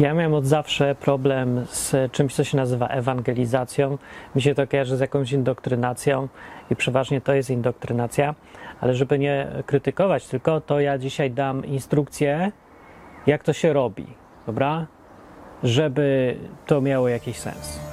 [0.00, 3.98] Ja miałem od zawsze problem z czymś, co się nazywa ewangelizacją.
[4.34, 6.28] Mi się to kojarzy z jakąś indoktrynacją
[6.70, 8.34] i przeważnie to jest indoktrynacja,
[8.80, 12.52] ale żeby nie krytykować tylko, to ja dzisiaj dam instrukcję,
[13.26, 14.06] jak to się robi,
[14.46, 14.86] dobra?
[15.62, 16.36] Żeby
[16.66, 17.89] to miało jakiś sens.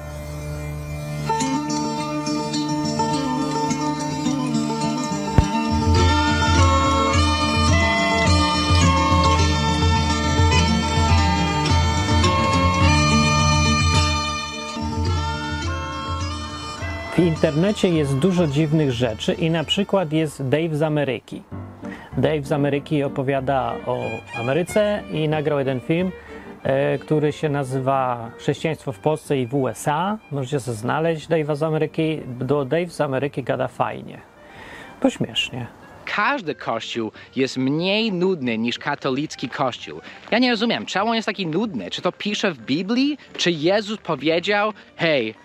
[17.17, 21.41] W internecie jest dużo dziwnych rzeczy i na przykład jest Dave z Ameryki.
[22.17, 24.03] Dave z Ameryki opowiada o
[24.39, 26.11] Ameryce i nagrał jeden film,
[26.63, 30.17] e, który się nazywa Chrześcijaństwo w Polsce i w USA.
[30.31, 32.19] Możecie sobie znaleźć Dave'a z Ameryki.
[32.27, 34.21] Do Dave z Ameryki gada fajnie.
[35.01, 35.67] Pośmiesznie.
[36.15, 40.01] każdy kościół jest mniej nudny niż katolicki kościół.
[40.31, 41.91] Ja nie rozumiem, czemu on jest taki nudny?
[41.91, 43.17] Czy to pisze w Biblii?
[43.37, 45.35] Czy Jezus powiedział, hej,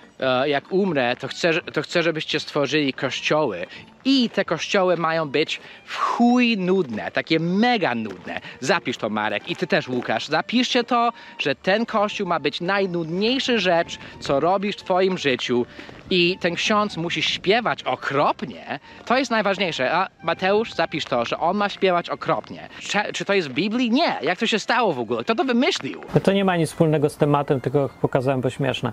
[0.46, 3.66] jak umrę, to chcę, to chcę, żebyście stworzyli kościoły.
[4.04, 8.40] I te kościoły mają być w chuj nudne, takie mega nudne.
[8.60, 10.26] Zapisz to, Marek, i ty też, Łukasz.
[10.28, 15.66] Zapiszcie to, że ten kościół ma być najnudniejsza rzecz, co robisz w twoim życiu.
[16.10, 18.78] I ten ksiądz musi śpiewać okropnie.
[19.04, 19.92] To jest najważniejsze.
[19.92, 22.68] A Mateusz, zapisz to, że on ma śpiewać okropnie.
[22.80, 23.90] Czy, czy to jest w Biblii?
[23.90, 24.16] Nie.
[24.22, 25.24] Jak to się stało w ogóle?
[25.24, 26.00] Kto to wymyślił?
[26.14, 28.92] No to nie ma nic wspólnego z tematem, tylko pokazałem, bo śmieszne.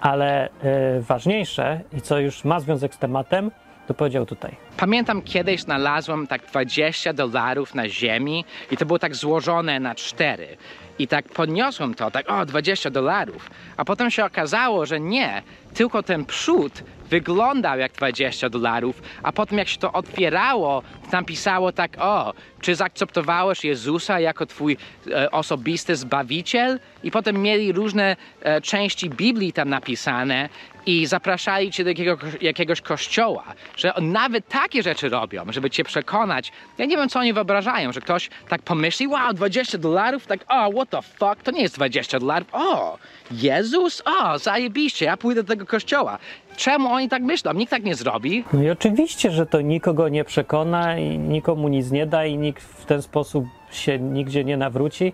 [0.00, 3.50] Ale e, ważniejsze i co już ma związek z tematem,
[3.88, 4.56] to powiedział tutaj.
[4.76, 10.56] Pamiętam kiedyś znalazłem tak 20 dolarów na ziemi i to było tak złożone na cztery.
[10.98, 13.50] I tak podniosłem to, tak o 20 dolarów.
[13.76, 15.42] A potem się okazało, że nie,
[15.74, 21.72] tylko ten przód wyglądał jak 20 dolarów, a potem jak się to otwierało, tam pisało
[21.72, 24.76] tak o, czy zaakceptowałeś Jezusa jako twój
[25.10, 26.80] e, osobisty zbawiciel?
[27.02, 30.48] I potem mieli różne e, części Biblii tam napisane
[30.86, 33.44] i zapraszali cię do jakiego, jakiegoś kościoła,
[33.76, 36.52] że nawet takie rzeczy robią, żeby cię przekonać.
[36.78, 40.70] Ja nie wiem, co oni wyobrażają, że ktoś tak pomyśli, wow, 20 dolarów, tak, o,
[40.72, 42.98] what the fuck, to nie jest 20 dolarów, o,
[43.30, 46.18] Jezus, o, zajebiście, ja pójdę do tego kościoła.
[46.56, 47.52] Czemu oni tak myślą?
[47.52, 48.44] Nikt tak nie zrobi.
[48.52, 52.62] No i oczywiście, że to nikogo nie przekona i nikomu nic nie da i nikt
[52.62, 55.12] w ten sposób się nigdzie nie nawróci,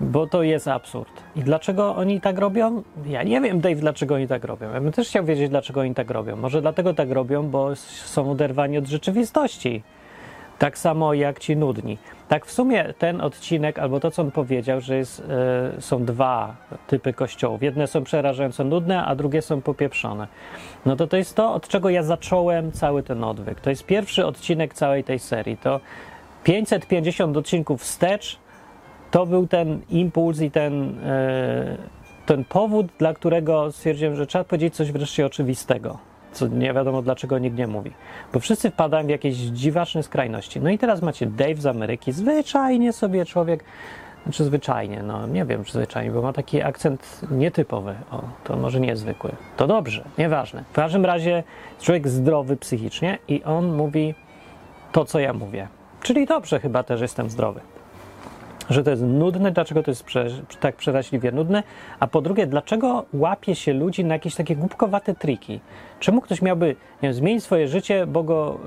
[0.00, 1.22] bo to jest absurd.
[1.36, 2.82] I dlaczego oni tak robią?
[3.06, 4.72] Ja nie wiem, Dave, dlaczego oni tak robią.
[4.72, 6.36] Ja bym też chciał wiedzieć, dlaczego oni tak robią.
[6.36, 9.82] Może dlatego tak robią, bo są oderwani od rzeczywistości.
[10.58, 11.98] Tak samo jak ci nudni.
[12.28, 15.22] Tak w sumie ten odcinek, albo to, co on powiedział, że jest,
[15.76, 16.56] e, są dwa
[16.86, 17.62] typy kościołów.
[17.62, 20.26] Jedne są przerażająco nudne, a drugie są popieprzone.
[20.86, 23.60] No to to jest to, od czego ja zacząłem cały ten odwyk.
[23.60, 25.56] To jest pierwszy odcinek całej tej serii.
[25.56, 25.80] To
[26.44, 28.43] 550 odcinków wstecz
[29.14, 31.76] to był ten impuls i ten, e,
[32.26, 35.98] ten powód, dla którego stwierdziłem, że trzeba powiedzieć coś wreszcie oczywistego,
[36.32, 37.90] co nie wiadomo dlaczego nikt nie mówi.
[38.32, 40.60] Bo wszyscy wpadają w jakieś dziwaczne skrajności.
[40.60, 43.64] No i teraz macie Dave z Ameryki, zwyczajnie sobie człowiek,
[44.22, 47.94] znaczy zwyczajnie, no nie wiem czy zwyczajnie, bo ma taki akcent nietypowy.
[48.10, 49.30] O, to może niezwykły.
[49.56, 50.64] To dobrze, nieważne.
[50.70, 51.42] W każdym razie
[51.80, 54.14] człowiek zdrowy psychicznie i on mówi
[54.92, 55.68] to, co ja mówię.
[56.02, 57.60] Czyli dobrze chyba też jestem zdrowy
[58.70, 60.26] że to jest nudne, dlaczego to jest prze,
[60.60, 61.62] tak przeraźliwie nudne,
[62.00, 65.60] a po drugie, dlaczego łapie się ludzi na jakieś takie głupkowate triki?
[66.00, 68.58] Czemu ktoś miałby nie wiem, zmienić swoje życie, bo go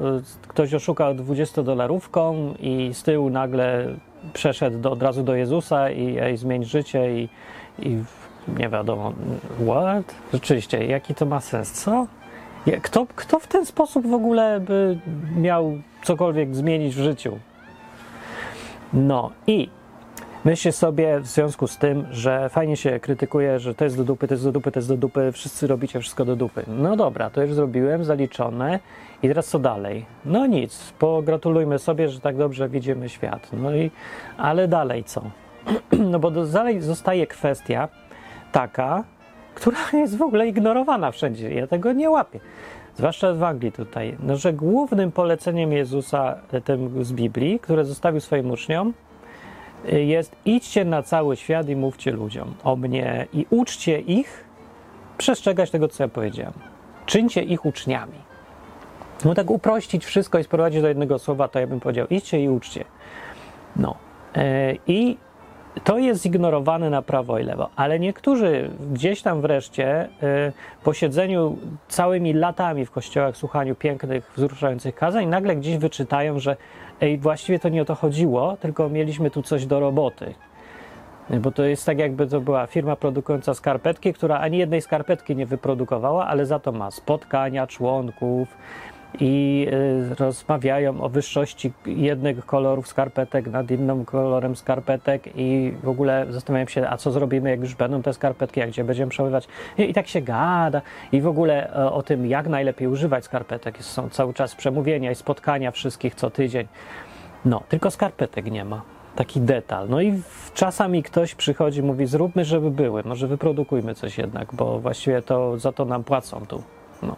[0.43, 3.87] y, ktoś oszukał 20-dolarówką i z tyłu nagle
[4.33, 7.29] przeszedł do, od razu do Jezusa i ej, zmień życie i,
[7.79, 7.97] i
[8.59, 9.13] nie wiadomo,
[9.67, 10.15] what?
[10.33, 12.07] Rzeczywiście, jaki to ma sens, co?
[12.81, 14.99] Kto, kto w ten sposób w ogóle by
[15.37, 17.37] miał cokolwiek zmienić w życiu?
[18.93, 19.69] No i
[20.47, 24.27] Myślę sobie w związku z tym, że fajnie się krytykuje, że to jest do dupy,
[24.27, 26.63] to jest do dupy, to jest do dupy, wszyscy robicie wszystko do dupy.
[26.67, 28.79] No dobra, to już zrobiłem, zaliczone.
[29.23, 30.05] I teraz co dalej?
[30.25, 33.49] No nic, pogratulujmy sobie, że tak dobrze widzimy świat.
[33.53, 33.91] No i,
[34.37, 35.21] ale dalej co?
[36.11, 37.87] No bo dalej zostaje kwestia
[38.51, 39.03] taka,
[39.55, 41.53] która jest w ogóle ignorowana wszędzie.
[41.53, 42.39] Ja tego nie łapię.
[42.95, 44.17] Zwłaszcza w Anglii tutaj.
[44.19, 46.35] No, że głównym poleceniem Jezusa
[46.65, 48.93] tym z Biblii, które zostawił swoim uczniom,
[49.85, 54.45] jest idźcie na cały świat i mówcie ludziom o mnie i uczcie ich
[55.17, 56.53] przestrzegać tego, co ja powiedziałem.
[57.05, 58.27] Czyńcie ich uczniami.
[59.25, 62.49] No tak uprościć wszystko i sprowadzić do jednego słowa, to ja bym powiedział idźcie i
[62.49, 62.85] uczcie.
[63.75, 63.95] No.
[64.35, 65.17] E, I
[65.83, 70.51] to jest zignorowane na prawo i lewo, ale niektórzy gdzieś tam wreszcie y,
[70.83, 71.57] po siedzeniu
[71.87, 76.57] całymi latami w kościołach, słuchaniu pięknych, wzruszających kazań, nagle gdzieś wyczytają, że
[77.01, 80.33] ej, właściwie to nie o to chodziło, tylko mieliśmy tu coś do roboty.
[81.29, 85.45] Bo to jest tak, jakby to była firma produkująca skarpetki, która ani jednej skarpetki nie
[85.45, 88.57] wyprodukowała, ale za to ma spotkania członków
[89.19, 89.67] i
[90.11, 96.67] y, rozmawiają o wyższości jednych kolorów skarpetek nad innym kolorem skarpetek i w ogóle zastanawiam
[96.67, 99.47] się, a co zrobimy, jak już będą te skarpetki, a gdzie będziemy przechowywać.
[99.77, 100.81] I, i tak się gada
[101.11, 103.83] i w ogóle e, o tym, jak najlepiej używać skarpetek.
[103.83, 106.67] Są cały czas przemówienia i spotkania wszystkich co tydzień.
[107.45, 108.81] No, tylko skarpetek nie ma
[109.15, 109.89] taki detal.
[109.89, 110.21] No i
[110.53, 115.71] czasami ktoś przychodzi, mówi, zróbmy, żeby były, może wyprodukujmy coś jednak, bo właściwie to za
[115.71, 116.63] to nam płacą tu.
[117.01, 117.15] No.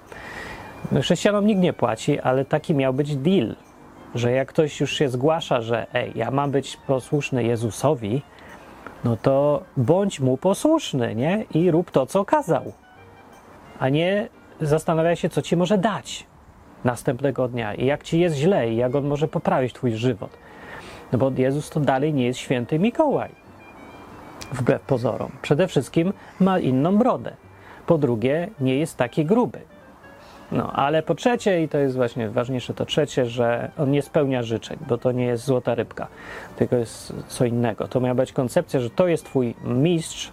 [0.97, 3.55] Chrześcijanom nikt nie płaci, ale taki miał być deal,
[4.15, 8.21] że jak ktoś już się zgłasza, że ej, ja mam być posłuszny Jezusowi,
[9.03, 11.45] no to bądź mu posłuszny, nie?
[11.53, 12.73] I rób to, co kazał.
[13.79, 14.29] A nie
[14.61, 16.25] zastanawiaj się, co ci może dać
[16.83, 20.37] następnego dnia i jak ci jest źle i jak on może poprawić twój żywot.
[21.11, 23.29] No bo Jezus to dalej nie jest święty Mikołaj.
[24.51, 25.31] Wbrew pozorom.
[25.41, 27.35] Przede wszystkim ma inną brodę.
[27.85, 29.59] Po drugie, nie jest taki gruby.
[30.51, 34.43] No, ale po trzecie, i to jest właśnie ważniejsze to trzecie, że on nie spełnia
[34.43, 36.07] życzeń, bo to nie jest złota rybka,
[36.55, 37.87] tylko jest co innego.
[37.87, 40.31] To miała być koncepcja, że to jest twój mistrz,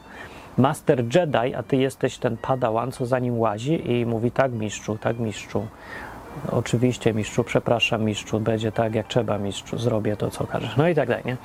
[0.58, 4.98] master Jedi, a ty jesteś ten padawan, co za nim łazi i mówi tak mistrzu,
[5.00, 5.66] tak mistrzu.
[6.52, 10.76] Oczywiście mistrzu, przepraszam mistrzu, będzie tak jak trzeba mistrzu, zrobię to co każesz.
[10.76, 11.36] No i tak dalej, nie?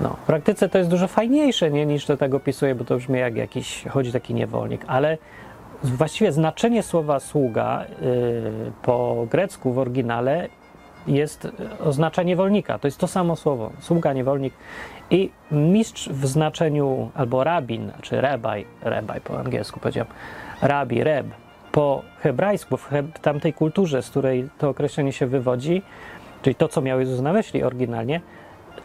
[0.00, 3.18] No, w praktyce to jest dużo fajniejsze, nie, niż to tak opisuję, bo to brzmi
[3.18, 5.18] jak jakiś, chodzi taki niewolnik, ale
[5.84, 10.48] właściwie znaczenie słowa sługa yy, po grecku w oryginale
[11.06, 11.48] jest
[11.84, 12.78] oznacza niewolnika.
[12.78, 13.70] To jest to samo słowo.
[13.80, 14.54] Sługa, niewolnik.
[15.10, 20.12] I mistrz w znaczeniu albo rabin, czy rebaj, rebaj po angielsku powiedziałem,
[20.62, 21.26] rabi, reb,
[21.72, 22.90] po hebrajsku, w
[23.22, 25.82] tamtej kulturze, z której to określenie się wywodzi,
[26.42, 28.20] czyli to, co miał Jezus na myśli oryginalnie,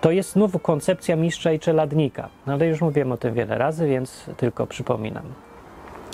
[0.01, 2.29] to jest znów koncepcja mistrza i czeladnika.
[2.47, 5.23] No ale już mówiłem o tym wiele razy, więc tylko przypominam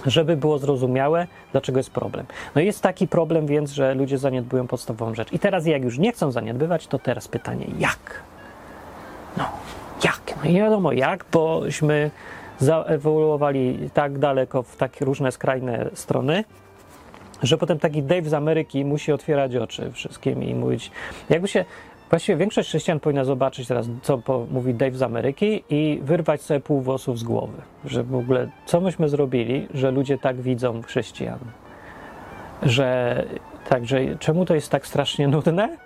[0.07, 2.25] żeby było zrozumiałe, dlaczego jest problem.
[2.55, 5.33] No jest taki problem więc, że ludzie zaniedbują podstawową rzecz.
[5.33, 8.21] I teraz jak już nie chcą zaniedbywać, to teraz pytanie, jak?
[9.37, 9.45] No,
[10.03, 10.21] jak?
[10.43, 12.11] No i wiadomo jak, bośmy
[12.59, 16.43] zaewoluowali tak daleko w takie różne skrajne strony,
[17.43, 20.91] że potem taki Dave z Ameryki musi otwierać oczy wszystkim i mówić,
[21.29, 21.65] jakby się
[22.09, 24.21] Właściwie większość chrześcijan powinna zobaczyć teraz, co
[24.51, 27.61] mówi Dave z Ameryki i wyrwać sobie pół włosów z głowy.
[27.85, 31.39] Że w ogóle, co myśmy zrobili, że ludzie tak widzą chrześcijan?
[32.63, 33.23] Że,
[33.69, 35.77] także, czemu to jest tak strasznie nudne?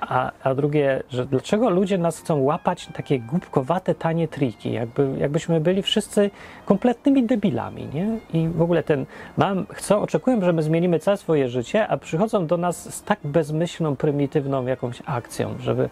[0.00, 5.60] A, a drugie, że dlaczego ludzie nas chcą łapać takie głupkowate, tanie triki, jakby, jakbyśmy
[5.60, 6.30] byli wszyscy
[6.64, 8.18] kompletnymi debilami, nie?
[8.32, 9.06] I w ogóle ten,
[9.36, 13.18] mam, chcą, oczekują, że my zmienimy całe swoje życie, a przychodzą do nas z tak
[13.24, 15.88] bezmyślną, prymitywną jakąś akcją, żeby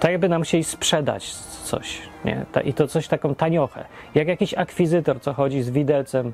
[0.00, 1.34] tak jakby nam chcieli sprzedać
[1.64, 2.46] coś, nie?
[2.64, 3.84] I to coś taką taniochę.
[4.14, 6.32] Jak jakiś akwizytor, co chodzi z widelcem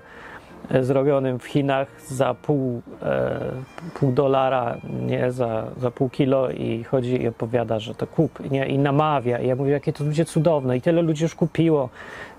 [0.80, 3.40] zrobionym w Chinach za pół, e,
[3.94, 4.76] pół dolara,
[5.06, 9.38] nie, za, za pół kilo i chodzi i opowiada, że to kup, nie, i namawia.
[9.38, 11.88] I ja mówię, jakie to ludzie cudowne i tyle ludzi już kupiło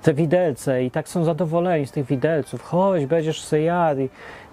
[0.01, 2.63] te widelce i tak są zadowoleni z tych widelców.
[2.63, 4.09] Chodź, będziesz sobie jadł i,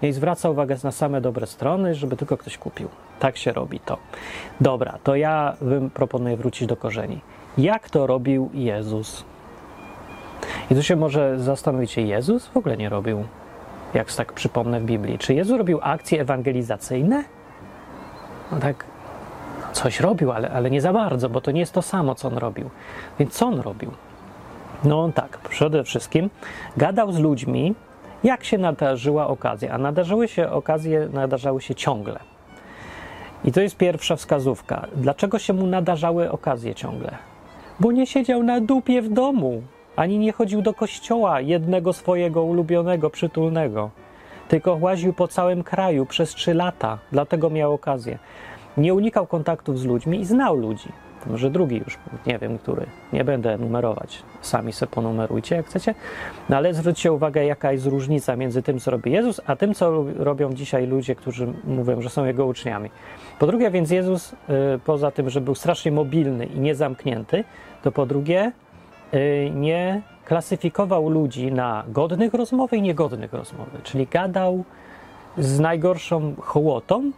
[0.07, 2.89] i zwraca uwagę na same dobre strony, żeby tylko ktoś kupił.
[3.19, 3.97] Tak się robi to.
[4.61, 7.19] Dobra, to ja bym proponuję wrócić do korzeni.
[7.57, 9.23] Jak to robił Jezus?
[10.71, 13.23] I tu się może zastanowicie, Jezus w ogóle nie robił
[13.93, 15.17] jak tak przypomnę w Biblii.
[15.17, 17.23] Czy Jezus robił akcje ewangelizacyjne?
[18.51, 18.85] No tak,
[19.73, 22.37] coś robił, ale, ale nie za bardzo, bo to nie jest to samo, co on
[22.37, 22.69] robił.
[23.19, 23.91] Więc co on robił?
[24.83, 26.29] No on tak, przede wszystkim
[26.77, 27.75] gadał z ludźmi,
[28.23, 32.19] jak się nadarzyła okazja, a nadarzyły się okazje, nadarzały się ciągle.
[33.43, 34.87] I to jest pierwsza wskazówka.
[34.95, 37.17] Dlaczego się mu nadarzały okazje ciągle?
[37.79, 39.61] Bo nie siedział na dupie w domu
[39.99, 43.89] ani nie chodził do kościoła jednego swojego ulubionego, przytulnego,
[44.47, 48.17] tylko łaził po całym kraju przez trzy lata, dlatego miał okazję.
[48.77, 50.89] Nie unikał kontaktów z ludźmi i znał ludzi.
[51.25, 55.95] Może drugi już, nie wiem który, nie będę numerować, sami sobie ponumerujcie jak chcecie,
[56.49, 60.05] no ale zwróćcie uwagę, jaka jest różnica między tym, co robi Jezus, a tym, co
[60.17, 62.89] robią dzisiaj ludzie, którzy mówią, że są Jego uczniami.
[63.39, 64.35] Po drugie, więc Jezus, y,
[64.85, 67.43] poza tym, że był strasznie mobilny i niezamknięty,
[67.83, 68.51] to po drugie,
[69.51, 74.63] nie klasyfikował ludzi na godnych rozmowy i niegodnych rozmowy, czyli gadał
[75.37, 77.11] z najgorszą hołotą,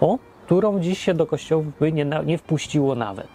[0.00, 3.28] o, którą dziś się do kościołów by nie, nie wpuściło nawet.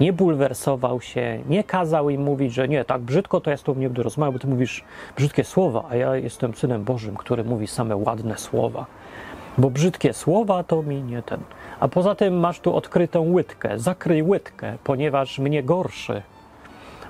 [0.00, 3.80] Nie bulwersował się, nie kazał im mówić, że nie, tak brzydko to ja z tobą
[3.80, 4.84] nie będę rozmawiał, bo ty mówisz
[5.16, 8.86] brzydkie słowa, a ja jestem synem Bożym, który mówi same ładne słowa.
[9.58, 11.40] Bo brzydkie słowa to mi nie ten.
[11.80, 16.22] A poza tym masz tu odkrytą łydkę, zakryj łydkę, ponieważ mnie gorszy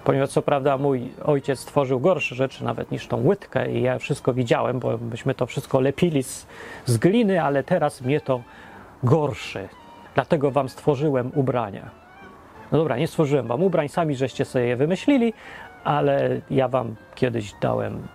[0.04, 4.34] Ponieważ co prawda mój ojciec stworzył gorsze rzeczy nawet niż tą łydkę i ja wszystko
[4.34, 6.46] widziałem, bo myśmy to wszystko lepili z,
[6.86, 8.42] z gliny, ale teraz mnie to
[9.02, 9.68] gorszy.
[10.14, 11.90] Dlatego wam stworzyłem ubrania.
[12.72, 15.32] No dobra, nie stworzyłem wam ubrań, sami żeście sobie je wymyślili,
[15.84, 18.08] ale ja wam kiedyś dałem,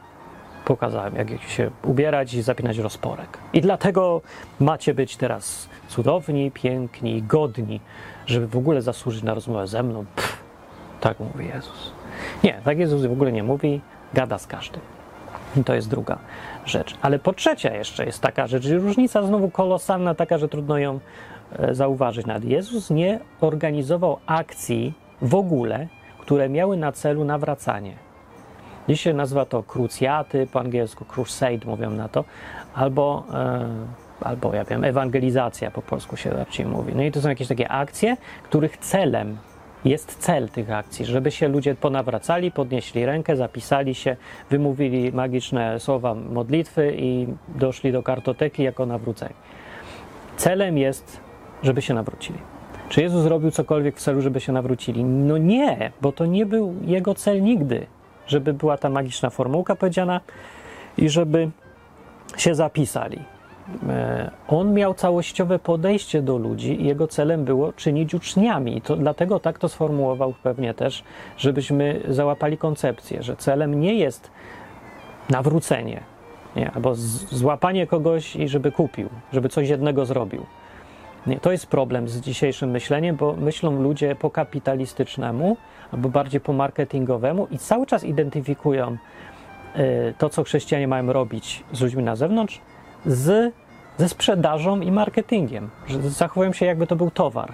[0.65, 3.37] pokazałem, jak się ubierać i zapinać rozporek.
[3.53, 4.21] I dlatego
[4.59, 7.79] macie być teraz cudowni, piękni, godni,
[8.25, 10.05] żeby w ogóle zasłużyć na rozmowę ze mną.
[10.15, 10.42] Pff,
[11.03, 11.91] tak mówi Jezus.
[12.43, 13.81] Nie, tak Jezus w ogóle nie mówi,
[14.13, 14.81] gada z każdym.
[15.65, 16.17] To jest druga
[16.65, 16.95] rzecz.
[17.01, 20.99] Ale po trzecie jeszcze jest taka rzecz, różnica znowu kolosalna, taka, że trudno ją
[21.59, 22.25] e, zauważyć.
[22.25, 25.87] Nawet Jezus nie organizował akcji w ogóle,
[26.19, 27.93] które miały na celu nawracanie.
[28.89, 32.23] Dziś się nazywa to krucjaty, po angielsku crusade mówią na to,
[32.75, 33.69] albo, e,
[34.21, 36.95] albo ja wiem, ewangelizacja po polsku się raczej mówi.
[36.95, 39.37] No i to są jakieś takie akcje, których celem
[39.85, 44.15] jest cel tych akcji, żeby się ludzie ponawracali, podnieśli rękę, zapisali się,
[44.49, 49.35] wymówili magiczne słowa modlitwy i doszli do kartoteki jako nawróceni.
[50.37, 51.19] Celem jest,
[51.63, 52.39] żeby się nawrócili.
[52.89, 55.03] Czy Jezus zrobił cokolwiek w celu, żeby się nawrócili?
[55.03, 57.85] No nie, bo to nie był jego cel nigdy,
[58.27, 60.21] żeby była ta magiczna formułka powiedziana
[60.97, 61.49] i żeby
[62.37, 63.32] się zapisali.
[63.89, 68.81] E, on miał całościowe podejście do ludzi jego celem było czynić uczniami.
[68.81, 71.03] To, dlatego tak to sformułował pewnie też,
[71.37, 74.31] żebyśmy załapali koncepcję, że celem nie jest
[75.29, 76.03] nawrócenie,
[76.55, 76.95] nie, albo
[77.31, 80.45] złapanie kogoś i żeby kupił, żeby coś jednego zrobił.
[81.27, 85.57] Nie, to jest problem z dzisiejszym myśleniem, bo myślą ludzie po kapitalistycznemu
[85.91, 88.97] albo bardziej po marketingowemu i cały czas identyfikują
[89.75, 92.61] y, to, co chrześcijanie mają robić z ludźmi na zewnątrz,
[93.05, 93.53] z,
[93.97, 95.69] ze sprzedażą i marketingiem.
[96.03, 97.53] Zachowują się, jakby to był towar.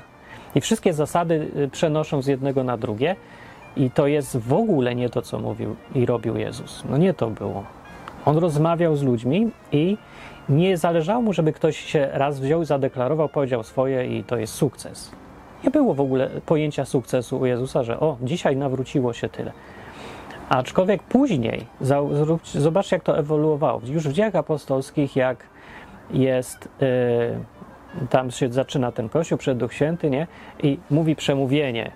[0.56, 3.16] I wszystkie zasady y, przenoszą z jednego na drugie,
[3.76, 6.84] i to jest w ogóle nie to, co mówił i robił Jezus.
[6.90, 7.64] No nie to było.
[8.26, 9.98] On rozmawiał z ludźmi i
[10.50, 15.12] nie zależało mu, żeby ktoś się raz wziął, zadeklarował, powiedział swoje i to jest sukces.
[15.64, 19.52] Nie było w ogóle pojęcia sukcesu u Jezusa, że o, dzisiaj nawróciło się tyle.
[20.50, 21.66] Aczkolwiek później,
[22.44, 23.82] zobaczcie jak to ewoluowało.
[23.86, 25.44] Już w dziejach apostolskich, jak
[26.12, 30.28] jest, yy, tam się zaczyna ten kościół przed Duch Święty, nie?
[30.64, 31.92] I mówi przemówienie.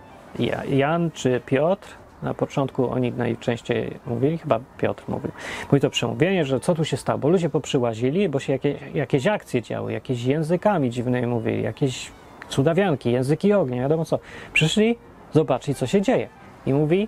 [0.69, 1.87] Jan czy Piotr,
[2.23, 5.31] na początku oni najczęściej mówili, chyba Piotr mówił.
[5.71, 9.27] Mówi to przemówienie, że co tu się stało, bo ludzie poprzyłazili, bo się jakieś, jakieś
[9.27, 12.11] akcje działy, jakieś językami dziwnymi mówili, jakieś
[12.49, 14.19] cudawianki, języki ognia, wiadomo co.
[14.53, 14.95] Przyszli,
[15.31, 16.29] zobaczyli co się dzieje.
[16.65, 17.07] I mówi,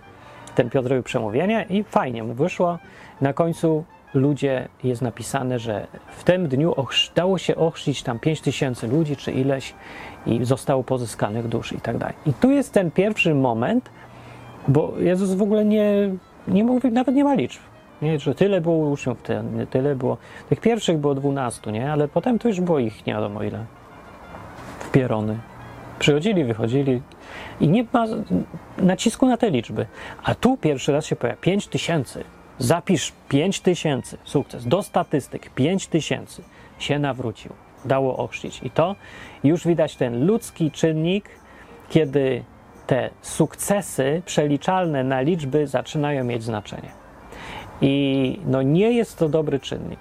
[0.56, 2.80] ten Piotr robił przemówienie i fajnie mu wyszło.
[3.22, 3.84] Na końcu
[4.14, 6.76] ludzie, jest napisane, że w tym dniu
[7.16, 9.74] dało się ochrzcić tam 5 tysięcy ludzi, czy ileś
[10.26, 12.16] i zostało pozyskanych dusz i tak dalej.
[12.26, 13.90] I tu jest ten pierwszy moment,
[14.68, 16.10] bo Jezus w ogóle nie,
[16.48, 17.62] nie mówi, nawet nie ma liczb.
[18.02, 19.18] Nie, że tyle było uczniów,
[19.70, 20.18] tyle było.
[20.50, 21.92] Tych pierwszych było dwunastu, nie?
[21.92, 23.66] Ale potem to już było ich nie wiadomo ile.
[24.80, 25.38] Wpierony.
[26.00, 27.02] Przychodzili, wychodzili
[27.60, 28.06] i nie ma
[28.78, 29.86] nacisku na te liczby.
[30.24, 32.24] A tu pierwszy raz się pojawia 5 tysięcy.
[32.60, 34.66] Zapisz 5 tysięcy, sukces.
[34.66, 36.44] Do statystyk 5 tysięcy
[36.80, 37.54] się nawrócił,
[37.86, 38.64] dało ochrzcić.
[38.64, 38.96] I to
[39.44, 41.30] już widać ten ludzki czynnik,
[41.90, 42.44] kiedy
[42.88, 46.90] te sukcesy przeliczalne na liczby zaczynają mieć znaczenie.
[47.82, 50.00] I no nie jest to dobry czynnik.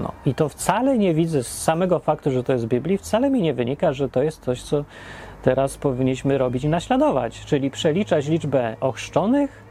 [0.00, 3.30] No, I to wcale nie widzę z samego faktu, że to jest w Biblii, wcale
[3.30, 4.84] mi nie wynika, że to jest coś, co
[5.42, 9.62] teraz powinniśmy robić i naśladować, czyli przeliczać liczbę ochrzczonych,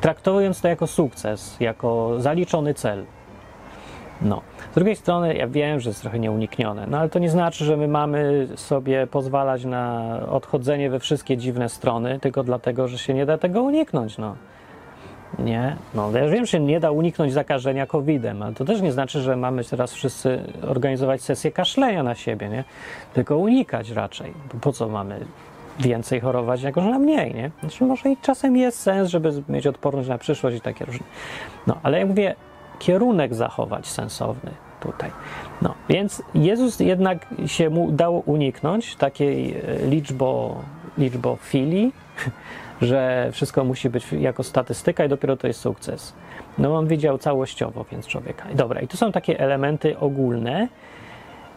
[0.00, 3.04] traktując to jako sukces, jako zaliczony cel.
[4.22, 4.42] No.
[4.72, 7.76] Z drugiej strony, ja wiem, że jest trochę nieuniknione, no ale to nie znaczy, że
[7.76, 13.26] my mamy sobie pozwalać na odchodzenie we wszystkie dziwne strony, tylko dlatego, że się nie
[13.26, 14.18] da tego uniknąć.
[14.18, 14.36] No.
[15.38, 19.20] Nie, no ja wiem, że nie da uniknąć zakażenia COVID-em, ale to też nie znaczy,
[19.20, 22.64] że mamy teraz wszyscy organizować sesję kaszlenia na siebie, nie?
[23.14, 24.32] Tylko unikać raczej.
[24.52, 25.20] Bo po co mamy
[25.80, 27.50] więcej chorować, jako że na mniej, nie?
[27.60, 31.06] Znaczy może i czasem jest sens, żeby mieć odporność na przyszłość i takie różne.
[31.66, 32.34] No, ale jak mówię,
[32.78, 34.50] kierunek zachować sensowny
[34.80, 35.10] tutaj.
[35.62, 40.62] No, więc Jezus jednak się mu dało uniknąć takiej e, liczbo,
[40.98, 41.92] liczbofilii,
[42.82, 46.14] że wszystko musi być jako statystyka i dopiero to jest sukces.
[46.58, 48.44] No on widział całościowo więc człowieka.
[48.54, 50.68] Dobra, i tu są takie elementy ogólne,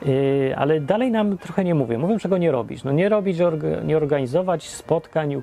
[0.06, 1.98] yy, ale dalej nam trochę nie mówię.
[1.98, 2.84] Mówię, czego nie robić.
[2.84, 3.38] No nie robić,
[3.86, 5.42] nie organizować spotkań,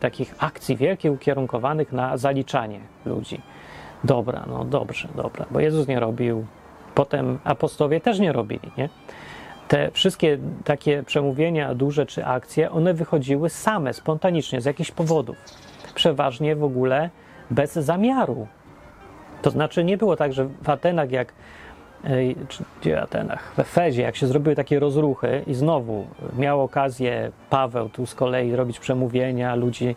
[0.00, 3.40] takich akcji wielkich ukierunkowanych na zaliczanie ludzi.
[4.04, 6.46] Dobra, no dobrze, dobra, bo Jezus nie robił,
[6.94, 8.88] potem apostowie też nie robili, nie?
[9.68, 15.36] Te wszystkie takie przemówienia duże czy akcje, one wychodziły same, spontanicznie, z jakichś powodów.
[15.94, 17.10] przeważnie w ogóle
[17.50, 18.46] bez zamiaru.
[19.42, 21.32] To znaczy nie było tak, że w Atenach jak
[22.80, 23.52] gdzie Atenach?
[23.56, 26.06] W Efezie, jak się zrobiły takie rozruchy i znowu
[26.38, 29.96] miał okazję Paweł tu z kolei robić przemówienia, ludzi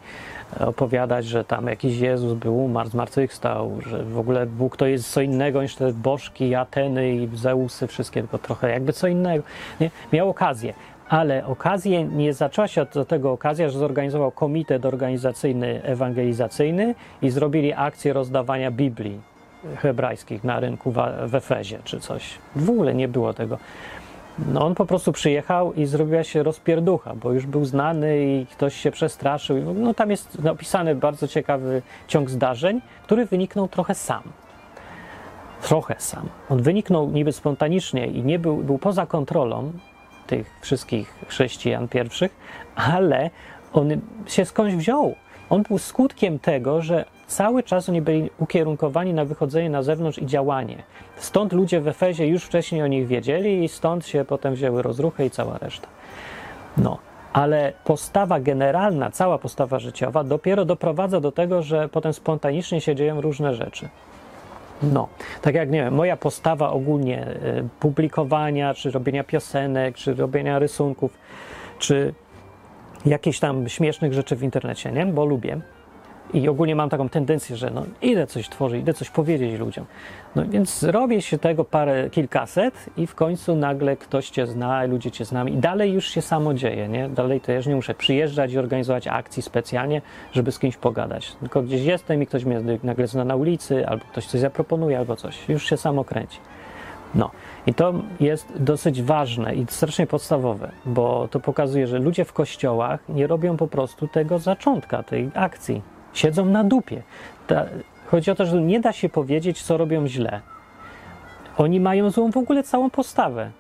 [0.60, 5.22] opowiadać, że tam jakiś Jezus był, umarł, zmartwychwstał, że w ogóle Bóg to jest co
[5.22, 9.44] innego niż te bożki, Ateny i Zeusy, wszystkie, tylko trochę jakby co innego.
[9.80, 9.92] Nie?
[10.14, 10.74] Miał okazję,
[11.10, 17.74] ale okazję, nie zaczęła się do tego okazja, że zorganizował komitet organizacyjny, ewangelizacyjny i zrobili
[17.74, 19.31] akcję rozdawania Biblii
[19.78, 20.94] hebrajskich na rynku
[21.26, 22.38] w Efezie czy coś.
[22.56, 23.58] W ogóle nie było tego.
[24.48, 28.76] No on po prostu przyjechał i zrobiła się rozpierducha, bo już był znany i ktoś
[28.76, 29.74] się przestraszył.
[29.74, 34.22] No tam jest napisany bardzo ciekawy ciąg zdarzeń, który wyniknął trochę sam.
[35.62, 36.30] Trochę sam.
[36.50, 39.72] On wyniknął niby spontanicznie i nie był, był poza kontrolą
[40.28, 42.36] tych wszystkich chrześcijan pierwszych,
[42.76, 43.30] ale
[43.74, 43.90] on
[44.26, 45.16] się skądś wziął.
[45.50, 50.26] On był skutkiem tego, że cały czas oni byli ukierunkowani na wychodzenie na zewnątrz i
[50.26, 50.84] działanie.
[51.16, 55.26] Stąd ludzie w Efezie już wcześniej o nich wiedzieli i stąd się potem wzięły rozruchy
[55.26, 55.88] i cała reszta.
[56.78, 56.98] No,
[57.34, 63.22] ale postawa generalna, cała postawa życiowa dopiero doprowadza do tego, że potem spontanicznie się dzieją
[63.22, 63.90] różne rzeczy.
[64.84, 65.08] No,
[65.42, 71.18] tak jak nie wiem, moja postawa ogólnie y, publikowania, czy robienia piosenek, czy robienia rysunków,
[71.80, 72.14] czy
[73.06, 75.06] jakichś tam śmiesznych rzeczy w internecie, nie?
[75.06, 75.62] Bo lubię
[76.34, 79.86] i ogólnie mam taką tendencję, że no, idę coś tworzyć, idę coś powiedzieć ludziom.
[80.36, 85.12] No więc robię się tego parę, kilkaset i w końcu nagle ktoś cię zna, ludzie
[85.12, 87.10] cię znają i dalej już się samo dzieje, nie?
[87.10, 91.36] Dalej to ja już nie muszę przyjeżdżać i organizować akcji specjalnie, żeby z kimś pogadać.
[91.40, 95.16] Tylko gdzieś jestem i ktoś mnie nagle zna na ulicy, albo ktoś coś zaproponuje, albo
[95.16, 95.50] coś.
[95.50, 96.40] Już się samo kręci.
[97.16, 97.32] No
[97.68, 103.00] i to jest dosyć ważne i strasznie podstawowe, bo to pokazuje, że ludzie w kościołach
[103.10, 105.82] nie robią po prostu tego zaczątka, tej akcji
[106.14, 107.02] Siedzą na dupie.
[107.48, 107.66] Ta,
[108.08, 110.42] chodzi o to, że nie da się powiedzieć, co robią źle.
[111.58, 113.52] Oni mają złą w ogóle całą postawę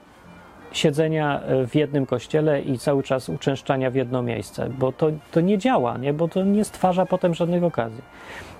[0.72, 5.42] siedzenia e, w jednym kościele i cały czas uczęszczania w jedno miejsce, bo to, to
[5.42, 6.14] nie działa, nie?
[6.14, 8.02] bo to nie stwarza potem żadnych okazji.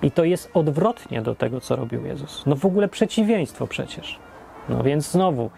[0.02, 2.42] I to jest odwrotnie do tego, co robił Jezus.
[2.46, 4.18] No w ogóle przeciwieństwo przecież.
[4.68, 5.50] No więc znowu,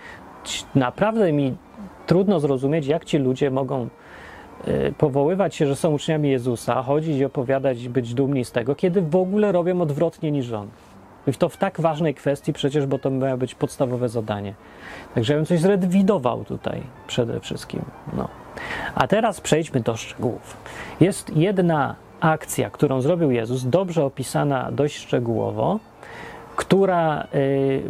[0.74, 1.56] naprawdę mi
[2.06, 3.88] trudno zrozumieć, jak ci ludzie mogą
[4.98, 9.16] powoływać się, że są uczniami Jezusa, chodzić i opowiadać być dumni z tego, kiedy w
[9.16, 10.68] ogóle robią odwrotnie niż on.
[11.26, 14.54] I to w tak ważnej kwestii przecież, bo to miało być podstawowe zadanie.
[15.14, 17.82] Także ja bym coś zrewidował tutaj przede wszystkim.
[18.16, 18.28] No.
[18.94, 20.56] A teraz przejdźmy do szczegółów.
[21.00, 25.78] Jest jedna akcja, którą zrobił Jezus, dobrze opisana dość szczegółowo,
[26.56, 27.82] która y,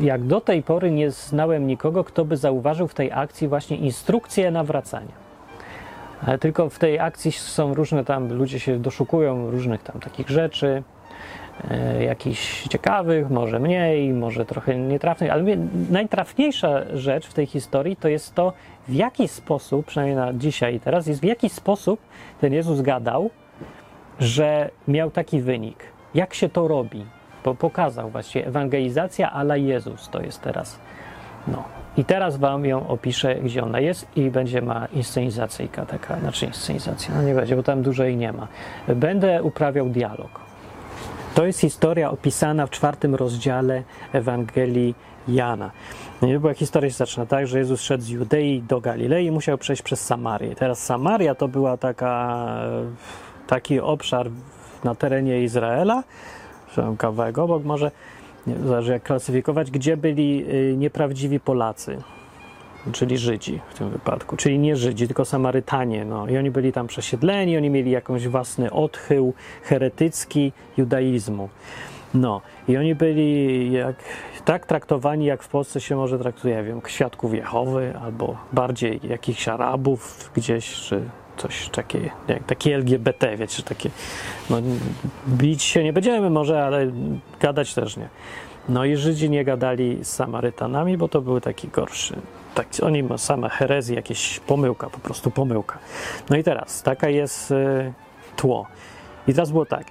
[0.00, 4.50] jak do tej pory nie znałem nikogo, kto by zauważył w tej akcji właśnie instrukcję
[4.50, 5.21] nawracania.
[6.26, 10.82] Ale tylko w tej akcji są różne tam, ludzie się doszukują różnych tam takich rzeczy,
[11.70, 15.44] e, jakichś ciekawych, może mniej, może trochę nietrafnych, ale
[15.90, 18.52] najtrafniejsza rzecz w tej historii to jest to,
[18.88, 22.00] w jaki sposób, przynajmniej na dzisiaj i teraz, jest w jaki sposób
[22.40, 23.30] ten Jezus gadał,
[24.20, 25.84] że miał taki wynik.
[26.14, 27.06] Jak się to robi?
[27.44, 30.78] Bo pokazał właśnie ewangelizacja ala Jezus to jest teraz.
[31.48, 31.81] No.
[31.96, 37.14] I teraz Wam ją opiszę, gdzie ona jest i będzie ma inscenizacyjka taka, znaczy inscenizacja,
[37.14, 38.48] no nie będzie, bo tam dużo jej nie ma.
[38.88, 40.40] Będę uprawiał dialog.
[41.34, 44.94] To jest historia opisana w czwartym rozdziale Ewangelii
[45.28, 45.70] Jana.
[46.40, 49.82] Była historia się zaczyna tak, że Jezus szedł z Judei do Galilei i musiał przejść
[49.82, 50.54] przez Samarię.
[50.54, 52.46] Teraz Samaria to była taka,
[53.46, 54.30] taki obszar
[54.84, 56.02] na terenie Izraela,
[56.98, 57.90] kawałek obok może,
[58.46, 61.96] nie, zależy jak klasyfikować, gdzie byli y, nieprawdziwi Polacy,
[62.92, 66.04] czyli Żydzi w tym wypadku, czyli nie Żydzi, tylko Samarytanie.
[66.04, 66.28] No.
[66.28, 71.48] I oni byli tam przesiedleni, oni mieli jakąś własny odchył heretycki judaizmu.
[72.14, 73.96] No i oni byli jak,
[74.44, 79.48] tak traktowani, jak w Polsce się może traktuje, ja wiem, świadków Jehowy albo bardziej jakichś
[79.48, 81.02] Arabów gdzieś, czy
[81.36, 83.90] coś takie, jak takie LGBT, wiecie, takie,
[84.50, 84.56] no
[85.28, 86.86] bić się nie będziemy może, ale
[87.40, 88.08] gadać też nie.
[88.68, 92.16] No i Żydzi nie gadali z Samarytanami, bo to były taki gorszy.
[92.54, 95.78] Tak, oni ma same herezje, jakieś pomyłka, po prostu pomyłka.
[96.30, 97.92] No i teraz, taka jest y,
[98.36, 98.66] tło.
[99.28, 99.84] I teraz było tak,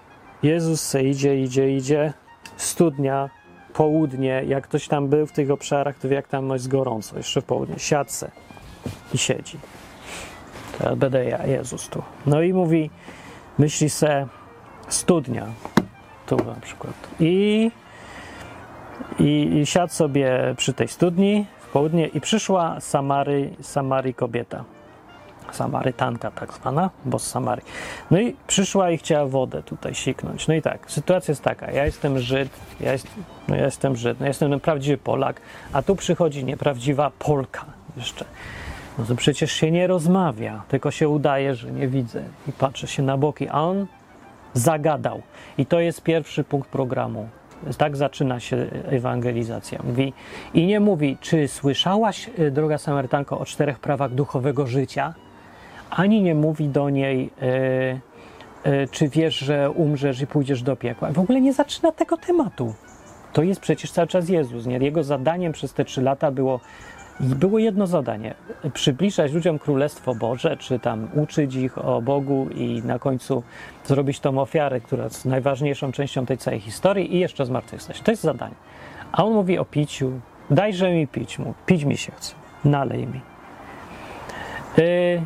[0.44, 2.14] Jezus se idzie, idzie, idzie,
[2.58, 3.30] studnia,
[3.74, 7.42] południe, jak ktoś tam był w tych obszarach, to wie jak tam jest gorąco, jeszcze
[7.42, 8.32] w południe, siadce
[9.14, 9.58] i siedzi.
[10.78, 10.98] Teraz
[11.46, 12.04] Jezus tu.
[12.26, 12.90] No i mówi,
[13.58, 14.28] myśli se
[14.88, 15.46] studnia,
[16.26, 16.94] tu na przykład.
[17.20, 17.72] I,
[19.20, 24.64] i, i siadł sobie przy tej studni w południe i przyszła Samary, Samary kobieta.
[25.52, 27.66] Samarytanka tak zwana, bo z Samarii.
[28.12, 30.48] No i przyszła i chciała wodę tutaj siknąć.
[30.48, 33.08] No i tak, sytuacja jest taka, ja jestem Żyd, ja, jest,
[33.48, 35.42] no ja jestem Żyd, no ja jestem prawdziwy Polak,
[35.74, 37.66] a tu przychodzi nieprawdziwa Polka
[37.98, 38.26] jeszcze.
[39.00, 43.04] No to przecież się nie rozmawia, tylko się udaje, że nie widzę i patrzę się
[43.04, 43.88] na boki, a on
[44.54, 45.22] zagadał.
[45.58, 47.30] I to jest pierwszy punkt programu.
[47.78, 49.80] Tak zaczyna się ewangelizacja.
[49.84, 50.14] Mówi,
[50.54, 55.14] I nie mówi, czy słyszałaś, y, droga Samarytanko, o czterech prawach duchowego życia?
[55.90, 57.30] Ani nie mówi do niej,
[58.66, 61.12] y, y, czy wiesz, że umrzesz i pójdziesz do piekła.
[61.12, 62.74] W ogóle nie zaczyna tego tematu.
[63.34, 64.66] To jest przecież cały czas Jezus.
[64.66, 64.78] Nie?
[64.78, 66.60] Jego zadaniem przez te trzy lata było
[67.22, 68.34] i było jedno zadanie:
[68.74, 73.44] przybliżać ludziom Królestwo Boże, czy tam uczyć ich o Bogu i na końcu
[73.86, 78.02] zrobić tą ofiarę, która jest najważniejszą częścią tej całej historii i jeszcze zmartwychwstać.
[78.02, 78.56] To jest zadanie.
[79.12, 80.12] A on mówi o piciu.
[80.50, 81.40] Dajże mi pić.
[81.40, 82.36] Mówi, pić mi się chce.
[82.66, 83.22] Nalej mi.
[84.78, 85.22] Yy,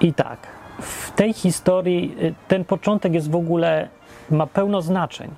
[0.00, 0.38] I tak,
[0.80, 3.88] w tej historii yy, ten początek jest w ogóle,
[4.30, 5.30] ma pełno znaczeń.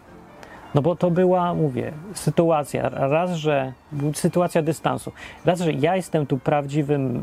[0.77, 3.73] No bo to była, mówię, sytuacja, raz, że
[4.15, 5.13] sytuacja dystansu,
[5.45, 7.23] raz, że ja jestem tu prawdziwym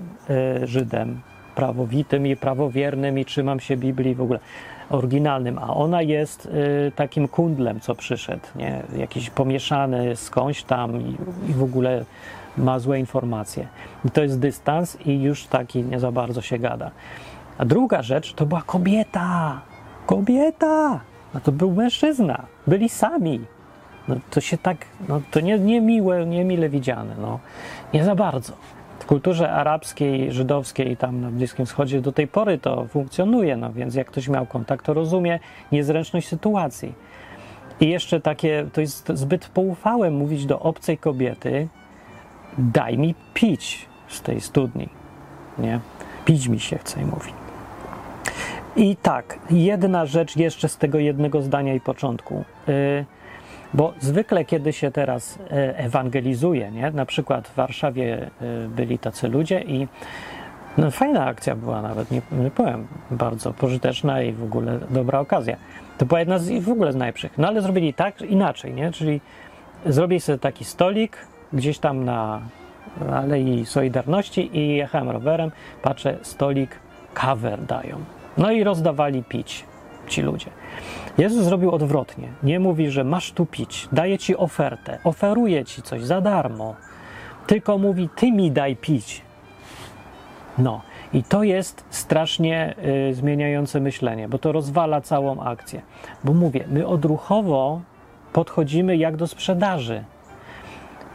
[0.64, 1.22] y, Żydem,
[1.56, 4.40] prawowitym i prawowiernym i trzymam się Biblii w ogóle
[4.90, 8.84] oryginalnym, a ona jest y, takim kundlem, co przyszedł, nie?
[8.98, 11.18] jakiś pomieszany skądś tam i,
[11.50, 12.06] i w ogóle
[12.58, 13.68] ma złe informacje.
[14.06, 16.92] I to jest dystans i już taki nie za bardzo się gada.
[17.58, 19.62] A druga rzecz to była kobieta.
[20.06, 21.13] Kobieta!
[21.34, 22.46] A to był mężczyzna.
[22.68, 23.42] Byli sami.
[24.08, 24.78] No, to się tak,
[25.10, 27.16] no, to nie, nie miłe, nie mile widziane.
[27.22, 27.40] No.
[27.94, 28.54] Nie za bardzo.
[29.00, 33.96] W kulturze arabskiej, żydowskiej, tam na Bliskim Wschodzie do tej pory to funkcjonuje, no więc
[33.96, 35.40] jak ktoś miał kontakt, to rozumie
[35.72, 36.94] niezręczność sytuacji.
[37.80, 41.68] I jeszcze takie, to jest zbyt poufałe mówić do obcej kobiety,
[42.58, 44.90] daj mi pić z tej studni,
[45.58, 45.80] nie?
[46.26, 47.43] Pić mi się chce, mówi.
[48.76, 52.44] I tak, jedna rzecz jeszcze z tego jednego zdania i początku.
[52.68, 53.06] Yy,
[53.74, 56.92] bo zwykle, kiedy się teraz e, ewangelizuje, nie?
[56.92, 59.88] na przykład w Warszawie e, byli tacy ludzie i
[60.78, 65.58] no, fajna akcja była nawet, nie, nie powiem, bardzo pożyteczna i w ogóle dobra okazja.
[65.98, 67.38] To była jedna z w ogóle z najlepszych.
[67.38, 68.92] No ale zrobili tak inaczej, nie?
[68.92, 69.22] Czyli
[69.86, 71.18] zrobili sobie taki stolik
[71.54, 72.42] gdzieś tam na
[73.14, 76.80] Alei Solidarności i jechałem rowerem, patrzę, stolik,
[77.14, 78.23] kawę dają.
[78.38, 79.66] No i rozdawali pić
[80.08, 80.50] ci ludzie.
[81.18, 82.28] Jezus zrobił odwrotnie.
[82.44, 86.76] Nie mówi, że masz tu pić, daje ci ofertę, oferuje ci coś za darmo,
[87.48, 89.22] tylko mówi, ty mi daj pić.
[90.58, 90.82] No,
[91.14, 92.76] i to jest strasznie
[93.10, 95.82] y, zmieniające myślenie, bo to rozwala całą akcję.
[96.24, 97.82] Bo mówię, my odruchowo
[98.34, 100.04] podchodzimy jak do sprzedaży.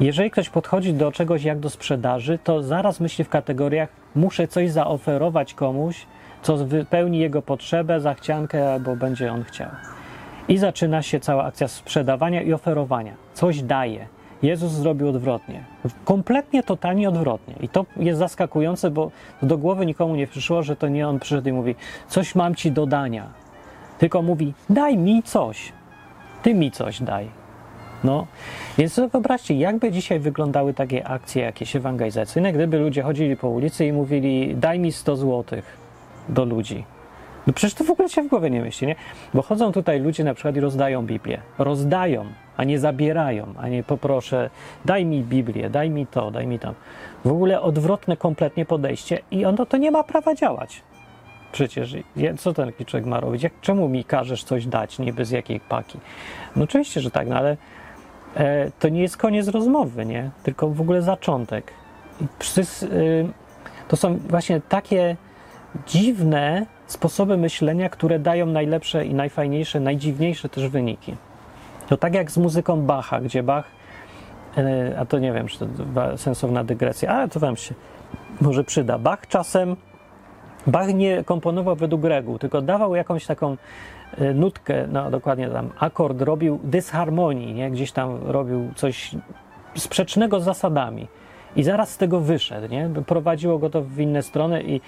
[0.01, 4.71] Jeżeli ktoś podchodzi do czegoś jak do sprzedaży, to zaraz myśli w kategoriach: muszę coś
[4.71, 6.07] zaoferować komuś,
[6.43, 9.71] co wypełni jego potrzebę, zachciankę albo będzie on chciał.
[10.49, 13.13] I zaczyna się cała akcja sprzedawania i oferowania.
[13.35, 14.07] Coś daje.
[14.43, 15.65] Jezus zrobił odwrotnie.
[16.05, 17.55] Kompletnie, totalnie odwrotnie.
[17.61, 19.11] I to jest zaskakujące, bo
[19.43, 21.75] do głowy nikomu nie przyszło, że to nie on przyszedł i mówi:
[22.09, 23.27] Coś mam ci do dania.
[23.99, 25.73] Tylko mówi: Daj mi coś.
[26.43, 27.29] Ty mi coś daj.
[28.05, 28.27] No,
[28.79, 33.93] więc wyobraźcie, jakby dzisiaj wyglądały takie akcje jakieś ewangelizacyjne, gdyby ludzie chodzili po ulicy i
[33.93, 35.88] mówili: Daj mi 100 złotych
[36.29, 36.85] do ludzi.
[37.47, 38.97] No przecież to w ogóle się w głowie nie myśli, nie?
[39.35, 41.41] Bo chodzą tutaj ludzie na przykład i rozdają Biblię.
[41.59, 42.25] Rozdają,
[42.57, 44.51] a nie zabierają, a nie poproszę,
[44.85, 46.75] daj mi Biblię, daj mi to, daj mi to.
[47.25, 50.83] W ogóle odwrotne kompletnie podejście i ono to nie ma prawa działać.
[51.53, 51.97] Przecież
[52.39, 53.43] co ten człowiek ma robić?
[53.43, 55.99] Jak, czemu mi każesz coś dać, niby z jakiej paki?
[56.57, 57.57] No oczywiście, że tak, no ale
[58.35, 60.31] e, to nie jest koniec rozmowy, nie?
[60.43, 61.73] Tylko w ogóle zaczątek.
[62.39, 62.87] Przecież, e,
[63.89, 65.17] to są właśnie takie
[65.87, 71.17] dziwne sposoby myślenia, które dają najlepsze i najfajniejsze, najdziwniejsze też wyniki.
[71.89, 73.65] To tak jak z muzyką Bacha, gdzie Bach,
[74.57, 75.67] e, a to nie wiem, czy to
[76.17, 77.75] sensowna dygresja, ale to wam się
[78.41, 78.99] może przyda.
[78.99, 79.77] Bach czasem,
[80.67, 83.57] Bach nie komponował według reguł, tylko dawał jakąś taką
[84.19, 87.71] e, nutkę, no dokładnie tam akord robił dysharmonii, nie?
[87.71, 89.11] gdzieś tam robił coś
[89.77, 91.09] sprzecznego z zasadami.
[91.57, 92.91] I zaraz z tego wyszedł, nie?
[93.07, 94.81] Prowadziło go to w inne strony i,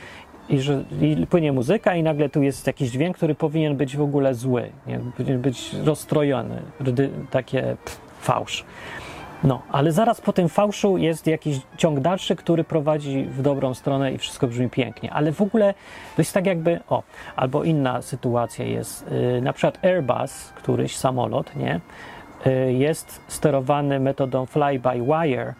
[0.50, 4.02] i że i płynie muzyka i nagle tu jest jakiś dźwięk, który powinien być w
[4.02, 5.00] ogóle zły, nie?
[5.16, 6.62] powinien być rozstrojony,
[7.30, 8.64] takie pff, fałsz.
[9.44, 14.12] No, ale zaraz po tym fałszu jest jakiś ciąg dalszy, który prowadzi w dobrą stronę
[14.12, 15.12] i wszystko brzmi pięknie.
[15.12, 15.74] Ale w ogóle
[16.16, 17.02] to jest tak jakby, o,
[17.36, 21.80] albo inna sytuacja jest, yy, na przykład Airbus, któryś samolot, nie,
[22.46, 25.52] yy, jest sterowany metodą fly-by-wire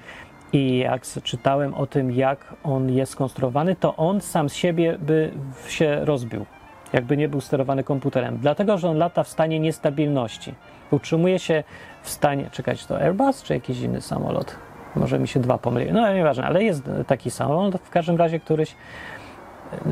[0.53, 5.31] I jak czytałem o tym, jak on jest skonstruowany, to on sam z siebie by
[5.69, 6.47] się rozbił,
[6.93, 8.39] jakby nie był sterowany komputerem.
[8.39, 10.55] Dlatego, że on lata w stanie niestabilności.
[10.91, 11.65] Utrzymuje się
[12.03, 12.51] w stanie.
[12.53, 14.57] Czekać, to Airbus czy jakiś inny samolot?
[14.97, 15.93] Może mi się dwa pomyliły.
[15.93, 18.75] No nieważne, ale jest taki samolot, w każdym razie któryś.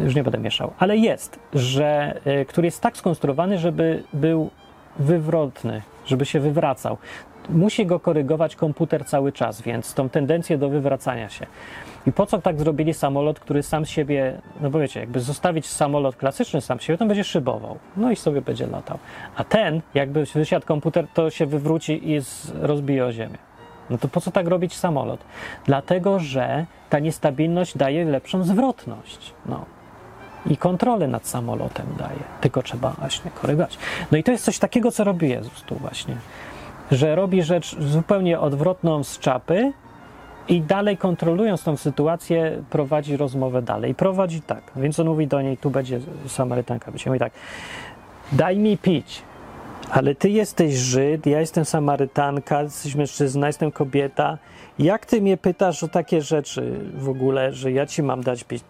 [0.04, 4.50] Już nie będę mieszał, ale jest, że, y, który jest tak skonstruowany, żeby był
[4.98, 6.98] wywrotny, żeby się wywracał
[7.48, 11.46] musi go korygować komputer cały czas, więc tą tendencję do wywracania się.
[12.06, 16.16] I po co tak zrobili samolot, który sam siebie, no bo wiecie, jakby zostawić samolot
[16.16, 18.98] klasyczny sam siebie, to będzie szybował, no i sobie będzie latał.
[19.36, 22.20] A ten, jakby wysiadł komputer, to się wywróci i
[22.60, 23.38] rozbije o ziemię.
[23.90, 25.20] No to po co tak robić samolot?
[25.64, 29.32] Dlatego, że ta niestabilność daje lepszą zwrotność.
[29.46, 29.64] No.
[30.46, 32.20] I kontrolę nad samolotem daje.
[32.40, 33.78] Tylko trzeba właśnie korygować.
[34.12, 36.16] No i to jest coś takiego, co robi Jezus tu właśnie
[36.90, 39.72] że robi rzecz zupełnie odwrotną z czapy
[40.48, 43.94] i dalej kontrolując tą sytuację, prowadzi rozmowę dalej.
[43.94, 47.32] Prowadzi tak, więc on mówi do niej, tu będzie Samarytanka, będzie mówi tak,
[48.32, 49.22] daj mi pić,
[49.90, 54.38] ale ty jesteś Żyd, ja jestem Samarytanka, jesteś mężczyzna, jestem kobieta.
[54.78, 58.64] Jak ty mnie pytasz o takie rzeczy w ogóle, że ja ci mam dać pić?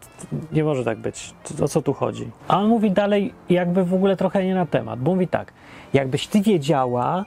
[0.53, 1.35] Nie może tak być.
[1.63, 2.31] O co tu chodzi?
[2.49, 5.53] A on mówi dalej, jakby w ogóle trochę nie na temat, bo mówi tak,
[5.93, 7.25] jakbyś ty wiedziała,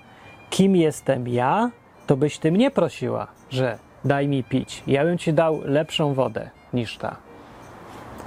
[0.51, 1.71] kim jestem ja,
[2.07, 4.83] to byś ty mnie prosiła, że daj mi pić.
[4.87, 7.15] Ja bym ci dał lepszą wodę niż ta.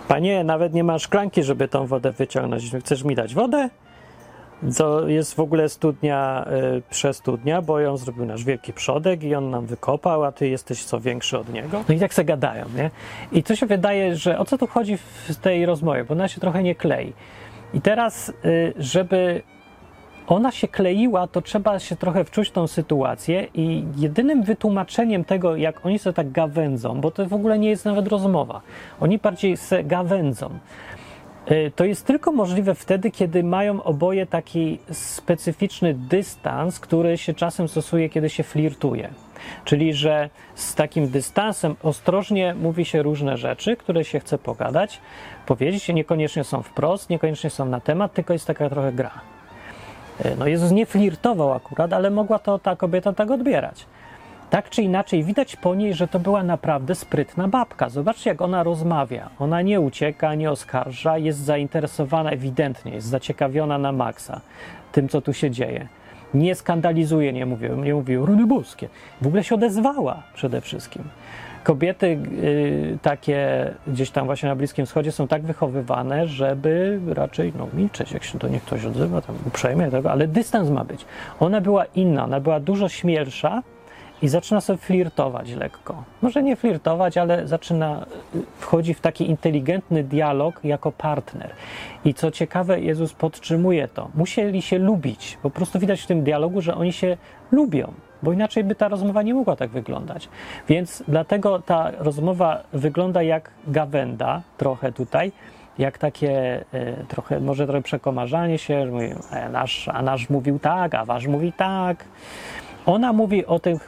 [0.08, 2.70] Panie, nawet nie ma szklanki, żeby tą wodę wyciągnąć.
[2.80, 3.70] Chcesz mi dać wodę?
[4.76, 9.50] To jest w ogóle studnia y, przestudnia, bo ją zrobił nasz wielki przodek i on
[9.50, 11.84] nam wykopał, a ty jesteś co większy od niego.
[11.88, 12.90] No i tak se gadają, nie?
[13.32, 16.40] I to się wydaje, że o co tu chodzi w tej rozmowie, bo ona się
[16.40, 17.12] trochę nie klei.
[17.74, 19.42] I teraz, y, żeby
[20.26, 25.56] ona się kleiła, to trzeba się trochę wczuć w tą sytuację i jedynym wytłumaczeniem tego,
[25.56, 28.60] jak oni sobie tak gawędzą, bo to w ogóle nie jest nawet rozmowa,
[29.00, 30.50] oni bardziej se gawędzą,
[31.50, 37.68] y, to jest tylko możliwe wtedy, kiedy mają oboje taki specyficzny dystans, który się czasem
[37.68, 39.08] stosuje, kiedy się flirtuje.
[39.64, 45.00] Czyli, że z takim dystansem ostrożnie mówi się różne rzeczy, które się chce pogadać,
[45.46, 49.33] powiedzieć, niekoniecznie są wprost, niekoniecznie są na temat, tylko jest taka trochę gra.
[50.20, 53.86] E, no Jezus nie flirtował akurat, ale mogła to ta kobieta tak odbierać.
[54.50, 57.88] Tak czy inaczej, widać po niej, że to była naprawdę sprytna babka.
[57.88, 59.30] Zobaczcie, jak ona rozmawia.
[59.38, 64.40] Ona nie ucieka, nie oskarża, jest zainteresowana ewidentnie, jest zaciekawiona na maksa
[64.92, 65.88] tym, co tu się dzieje.
[66.34, 68.88] Nie skandalizuje, nie mówi, nie mówi runy boskie.
[69.20, 71.04] W ogóle się odezwała przede wszystkim
[71.64, 72.06] kobiety
[72.42, 78.12] y, takie gdzieś tam właśnie na Bliskim Wschodzie są tak wychowywane, żeby raczej no, milczeć,
[78.12, 81.04] jak się do nich ktoś odzywa, tam uprzejmie tego, ale dystans ma być.
[81.40, 83.62] Ona była inna, ona była dużo śmielsza
[84.22, 86.04] i zaczyna sobie flirtować lekko.
[86.22, 91.50] Może nie flirtować, ale zaczyna, y, wchodzi w taki inteligentny dialog jako partner.
[92.04, 94.08] I co ciekawe, Jezus podtrzymuje to.
[94.14, 95.38] Musieli się lubić.
[95.42, 97.16] Po prostu widać w tym dialogu, że oni się
[97.52, 97.92] lubią
[98.24, 100.28] bo inaczej by ta rozmowa nie mogła tak wyglądać.
[100.68, 105.32] Więc dlatego ta rozmowa wygląda jak gawenda, trochę tutaj,
[105.78, 110.94] jak takie e, trochę, może trochę przekomarzanie się, że a nasz, a nasz mówił tak,
[110.94, 112.04] a wasz mówi tak.
[112.86, 113.78] Ona mówi o tym,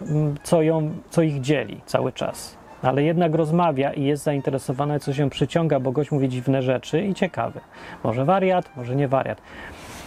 [0.42, 5.31] co, ją, co ich dzieli cały czas, ale jednak rozmawia i jest zainteresowana, co się
[5.31, 7.61] przyciąga, bo gość mówi dziwne rzeczy i ciekawy.
[8.05, 9.38] Może wariat, może nie wariat.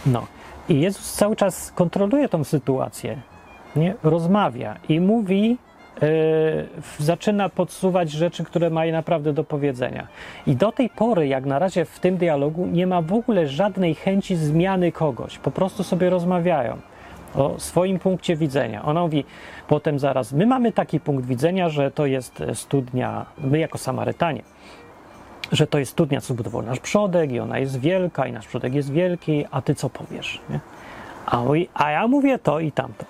[0.06, 0.26] No.
[0.68, 3.16] I Jezus cały czas kontroluje tą sytuację
[3.76, 3.94] nie?
[4.02, 5.56] rozmawia i mówi,
[6.02, 6.08] yy,
[6.98, 10.06] zaczyna podsuwać rzeczy, które ma naprawdę do powiedzenia.
[10.46, 13.94] I do tej pory, jak na razie w tym dialogu, nie ma w ogóle żadnej
[13.94, 15.38] chęci zmiany kogoś.
[15.38, 16.76] Po prostu sobie rozmawiają
[17.34, 18.84] o swoim punkcie widzenia.
[18.84, 19.24] Ona mówi
[19.68, 24.42] potem zaraz, my mamy taki punkt widzenia, że to jest studnia, my jako Samarytanie,
[25.52, 28.74] że to jest studnia, co budował nasz przodek i ona jest wielka i nasz przodek
[28.74, 30.40] jest wielki, a ty co powiesz?
[30.50, 30.60] Nie?
[31.26, 31.42] A,
[31.74, 33.04] a ja mówię to i tamto.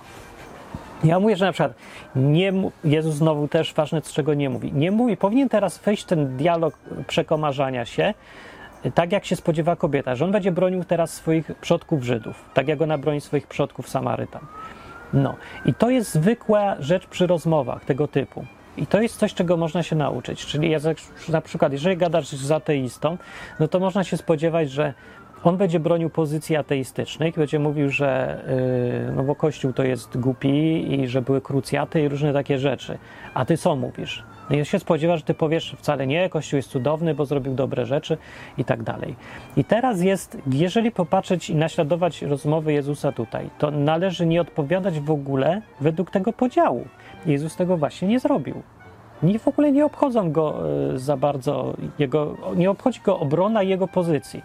[1.04, 1.74] Ja mówię, że na przykład
[2.16, 2.52] nie,
[2.84, 4.72] Jezus znowu też ważne, z czego nie mówi.
[4.72, 8.14] Nie mówi, powinien teraz wejść ten dialog przekomarzania się,
[8.94, 12.82] tak jak się spodziewa kobieta, że on będzie bronił teraz swoich przodków Żydów, tak jak
[12.82, 14.42] ona broni swoich przodków Samarytan.
[15.12, 18.44] No i to jest zwykła rzecz przy rozmowach tego typu.
[18.76, 20.46] I to jest coś, czego można się nauczyć.
[20.46, 20.78] Czyli ja
[21.28, 23.18] na przykład, jeżeli gadasz z ateistą,
[23.60, 24.94] no to można się spodziewać, że
[25.44, 28.40] on będzie bronił pozycji ateistycznej, będzie mówił, że
[29.07, 32.98] yy, no bo Kościół to jest głupi i że były krucjaty i różne takie rzeczy.
[33.35, 34.24] A ty co mówisz?
[34.50, 37.87] No i się spodziewa, że ty powiesz wcale nie, Kościół jest cudowny, bo zrobił dobre
[37.87, 38.18] rzeczy
[38.59, 39.16] i tak dalej.
[39.57, 45.11] I teraz jest, jeżeli popatrzeć i naśladować rozmowy Jezusa tutaj, to należy nie odpowiadać w
[45.11, 46.85] ogóle według tego podziału.
[47.26, 48.62] Jezus tego właśnie nie zrobił.
[49.22, 50.62] Nie, w ogóle nie obchodzą go
[50.94, 54.42] y, za bardzo, jego, nie obchodzi go obrona jego pozycji.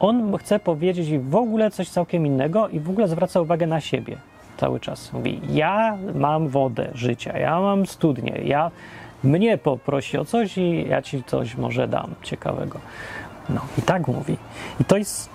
[0.00, 4.16] On chce powiedzieć w ogóle coś całkiem innego i w ogóle zwraca uwagę na siebie
[4.56, 5.12] cały czas.
[5.12, 8.70] Mówi, ja mam wodę życia, ja mam studnię, ja
[9.24, 12.78] mnie poprosi o coś i ja ci coś może dam ciekawego.
[13.48, 14.36] No i tak mówi.
[14.80, 15.30] I to jest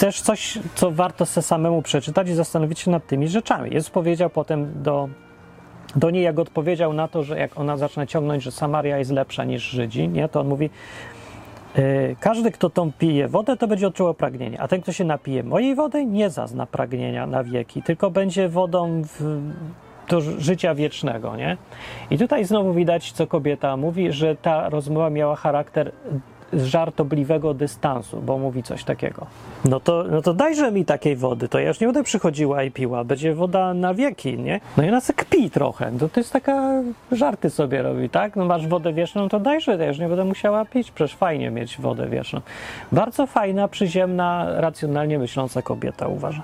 [0.00, 3.70] też coś, co warto sobie samemu przeczytać i zastanowić się nad tymi rzeczami.
[3.74, 5.08] Jezus powiedział potem do,
[5.96, 9.44] do niej, jak odpowiedział na to, że jak ona zaczyna ciągnąć, że Samaria jest lepsza
[9.44, 10.70] niż Żydzi, nie, to on mówi,
[12.20, 15.74] każdy, kto tą pije wodę, to będzie odczuwał pragnienie, a ten, kto się napije mojej
[15.74, 19.40] wody, nie zazna pragnienia na wieki, tylko będzie wodą w,
[20.08, 21.56] do życia wiecznego, nie?
[22.10, 25.92] I tutaj znowu widać, co kobieta mówi, że ta rozmowa miała charakter
[26.52, 29.26] żartobliwego dystansu, bo mówi coś takiego.
[29.64, 32.70] No to, no to dajże mi takiej wody, to ja już nie będę przychodziła i
[32.70, 34.60] piła, będzie woda na wieki, nie?
[34.76, 38.36] No i ona se kpi trochę, no to jest taka, żarty sobie robi, tak?
[38.36, 41.80] No masz wodę wieczną, to dajże, ja już nie będę musiała pić, przecież fajnie mieć
[41.80, 42.40] wodę wieczną.
[42.92, 46.42] Bardzo fajna, przyziemna, racjonalnie myśląca kobieta, uważam.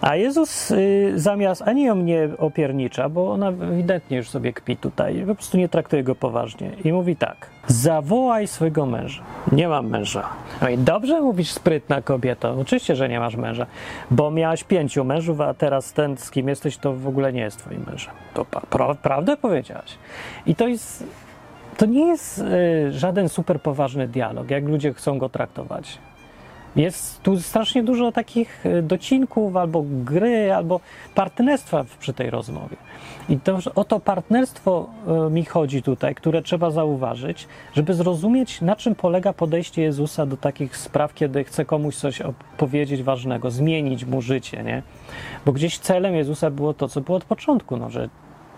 [0.00, 5.24] A Jezus y, zamiast ani ją nie opiernicza, bo ona ewidentnie już sobie kpi tutaj,
[5.26, 9.22] po prostu nie traktuje go poważnie i mówi tak: Zawołaj swojego męża.
[9.52, 10.28] Nie mam męża.
[10.62, 12.50] No i dobrze mówisz, sprytna kobieta.
[12.50, 13.66] Oczywiście, że nie masz męża,
[14.10, 17.58] bo miałaś pięciu mężów, a teraz ten, z kim jesteś, to w ogóle nie jest
[17.58, 18.14] twoim mężem.
[18.34, 19.98] To pra prawdę powiedziałaś.
[20.46, 21.04] I to jest.
[21.76, 25.98] To nie jest y, żaden super poważny dialog, jak ludzie chcą go traktować.
[26.76, 30.80] Jest tu strasznie dużo takich e, docinków, albo gry, albo
[31.14, 32.76] partnerstwa przy tej rozmowie.
[33.28, 34.90] I to, o to partnerstwo
[35.26, 40.36] e, mi chodzi tutaj, które trzeba zauważyć, żeby zrozumieć, na czym polega podejście Jezusa do
[40.36, 42.22] takich spraw, kiedy chce komuś coś
[42.56, 44.82] powiedzieć ważnego, zmienić mu życie, nie?
[45.46, 48.08] Bo gdzieś celem Jezusa było to, co było od początku, no, że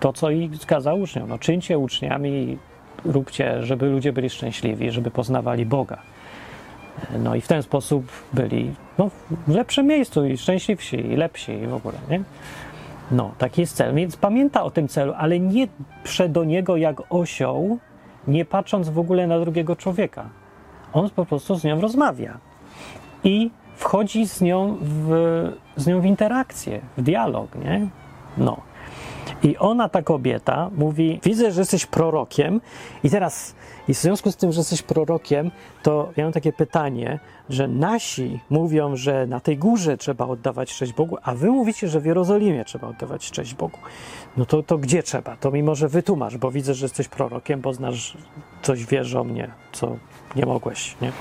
[0.01, 2.59] to, co i skazał uczniom, no, czyńcie uczniami,
[3.05, 5.98] róbcie, żeby ludzie byli szczęśliwi, żeby poznawali Boga.
[7.18, 9.11] No i w ten sposób byli no,
[9.46, 12.22] w lepszym miejscu i szczęśliwsi, i lepsi i w ogóle, nie?
[13.11, 15.68] No, taki jest cel, więc pamięta o tym celu, ale nie
[16.05, 17.78] prze do niego jak osioł,
[18.26, 20.28] nie patrząc w ogóle na drugiego człowieka.
[20.92, 22.38] On po prostu z nią rozmawia
[23.24, 27.88] i wchodzi z nią w, z nią w interakcję, w dialog, nie?
[28.38, 28.57] No.
[29.42, 32.61] I ona, ta kobieta, mówi: Widzę, że jesteś prorokiem,
[33.05, 33.55] i teraz,
[33.88, 35.50] i w związku z tym, że jesteś prorokiem,
[35.83, 37.18] to ja mam takie pytanie,
[37.50, 42.00] że nasi mówią, że na tej górze trzeba oddawać cześć Bogu, a wy mówicie, że
[42.00, 43.78] w Jerozolimie trzeba oddawać cześć Bogu.
[44.37, 45.37] No to, to gdzie trzeba?
[45.37, 48.16] To mi może wytłumacz, bo widzę, że jesteś prorokiem, bo znasz
[48.62, 49.96] coś wiesz o mnie, co
[50.37, 51.12] nie mogłeś, nie?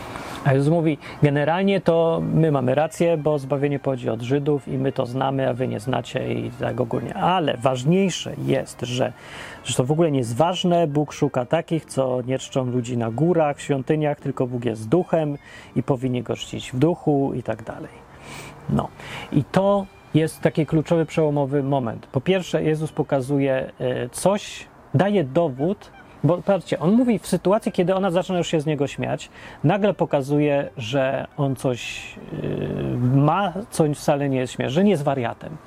[0.46, 4.92] A Jezus mówi, generalnie to my mamy rację, bo zbawienie pochodzi od Żydów i my
[4.92, 7.14] to znamy, a wy nie znacie i tak ogólnie.
[7.14, 9.14] Ale ważniejsze jest, że,
[9.64, 13.12] że to w ogóle nie jest ważne, Bóg szuka takich, co nie czczą ludzi na
[13.12, 15.38] górach, w świątyniach, tylko Bóg jest duchem
[15.76, 17.92] i powinni go czcić w duchu i tak dalej.
[18.70, 18.88] No
[19.32, 22.08] i to jest taki kluczowy, przełomowy moment.
[22.08, 25.92] Po pierwsze, Jezus pokazuje e, coś, daje dowód,
[26.24, 29.30] bo patrzcie, on mówi w sytuacji, kiedy ona zaczyna już się z niego śmiać,
[29.64, 35.04] nagle pokazuje, że on coś yy, ma, co wcale nie jest śmieszne, że nie jest
[35.04, 35.58] wariatem.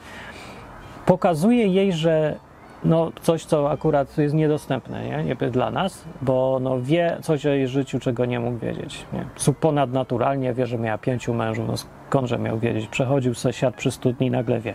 [1.06, 2.36] Pokazuje jej, że
[2.84, 5.24] no, coś, co akurat jest niedostępne nie?
[5.24, 9.06] nie dla nas, bo no, wie coś o jej życiu, czego nie mógł wiedzieć.
[9.12, 9.54] Nie?
[9.60, 12.86] Ponadnaturalnie wie, że miała pięciu mężów, no skądże miał wiedzieć?
[12.86, 14.74] Przechodził sobie siat przy studni i nagle wie.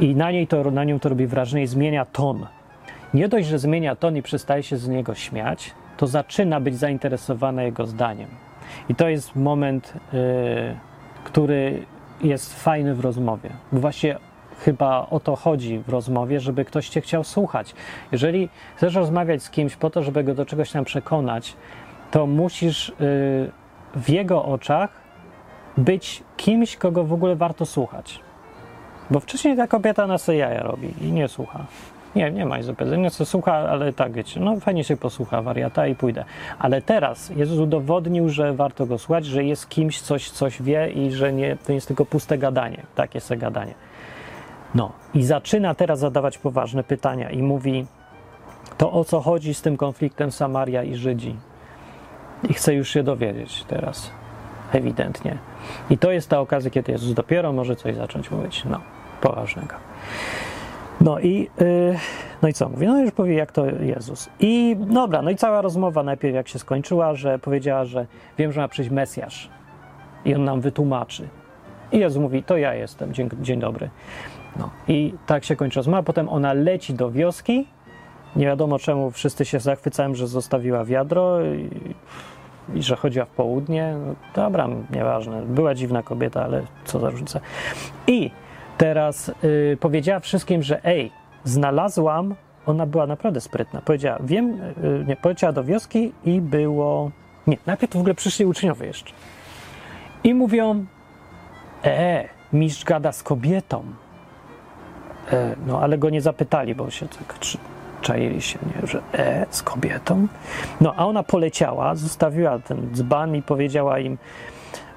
[0.00, 2.46] I na, niej to, na nią to robi wrażenie i zmienia ton
[3.14, 7.62] nie dość, że zmienia ton i przestaje się z niego śmiać, to zaczyna być zainteresowana
[7.62, 8.28] jego zdaniem.
[8.88, 10.20] I to jest moment, yy,
[11.24, 11.86] który
[12.22, 13.50] jest fajny w rozmowie.
[13.72, 14.16] Bo właśnie
[14.64, 17.74] chyba o to chodzi w rozmowie, żeby ktoś cię chciał słuchać.
[18.12, 21.56] Jeżeli chcesz rozmawiać z kimś po to, żeby go do czegoś tam przekonać,
[22.10, 23.50] to musisz yy,
[23.94, 24.90] w jego oczach
[25.76, 28.20] być kimś, kogo w ogóle warto słuchać.
[29.10, 31.66] Bo wcześniej ta kobieta na sobie jaja robi i nie słucha.
[32.16, 32.96] Nie, nie ma izopedzy.
[33.10, 36.24] co słucha, ale tak wiecie, no fajnie się posłucha wariata i pójdę.
[36.58, 41.12] Ale teraz Jezus udowodnił, że warto go słuchać, że jest kimś, coś, coś wie i
[41.12, 42.82] że nie, to jest tylko puste gadanie.
[42.94, 43.74] Takie se gadanie.
[44.76, 47.86] No i zaczyna teraz zadawać poważne pytania i mówi,
[48.78, 51.36] to o co chodzi z tym konfliktem Samaria i Żydzi.
[52.50, 54.10] I chce już się dowiedzieć teraz,
[54.72, 55.38] ewidentnie.
[55.90, 58.80] I to jest ta okazja, kiedy Jezus dopiero może coś zacząć mówić, no,
[59.20, 59.74] poważnego.
[61.00, 61.96] No i, yy,
[62.42, 62.86] no i co mówi?
[62.86, 64.28] No już powie, jak to Jezus.
[64.40, 68.06] I dobra, no i cała rozmowa najpierw jak się skończyła, że powiedziała, że
[68.38, 69.50] wiem, że ma przyjść Mesjasz
[70.24, 71.28] i on nam wytłumaczy.
[71.92, 73.90] I Jezus mówi, to ja jestem, dzień, dzień dobry.
[74.58, 76.02] No i tak się kończy rozmowa.
[76.02, 77.66] Potem ona leci do wioski
[78.36, 81.94] Nie wiadomo czemu wszyscy się zachwycają, że zostawiła wiadro i,
[82.74, 83.96] i że chodziła w południe.
[84.06, 85.42] No, dobra, nieważne.
[85.42, 87.40] Była dziwna kobieta, ale co za różnica.
[88.06, 88.30] I
[88.78, 91.10] teraz y, powiedziała wszystkim, że ej,
[91.44, 92.34] znalazłam,
[92.66, 93.80] ona była naprawdę sprytna.
[93.80, 97.10] Powiedziała, wiem, y, nie, poleciała do wioski i było.
[97.46, 99.12] Nie, najpierw w ogóle przyszli uczniowie jeszcze.
[100.24, 100.86] I mówią,
[101.84, 103.84] e, mistrz gada z kobietą.
[105.32, 107.38] E, no, ale go nie zapytali, bo się tak
[108.00, 110.26] czaili się, nie, że e, z kobietą.
[110.80, 114.18] No, a ona poleciała, zostawiła ten dzban i powiedziała im,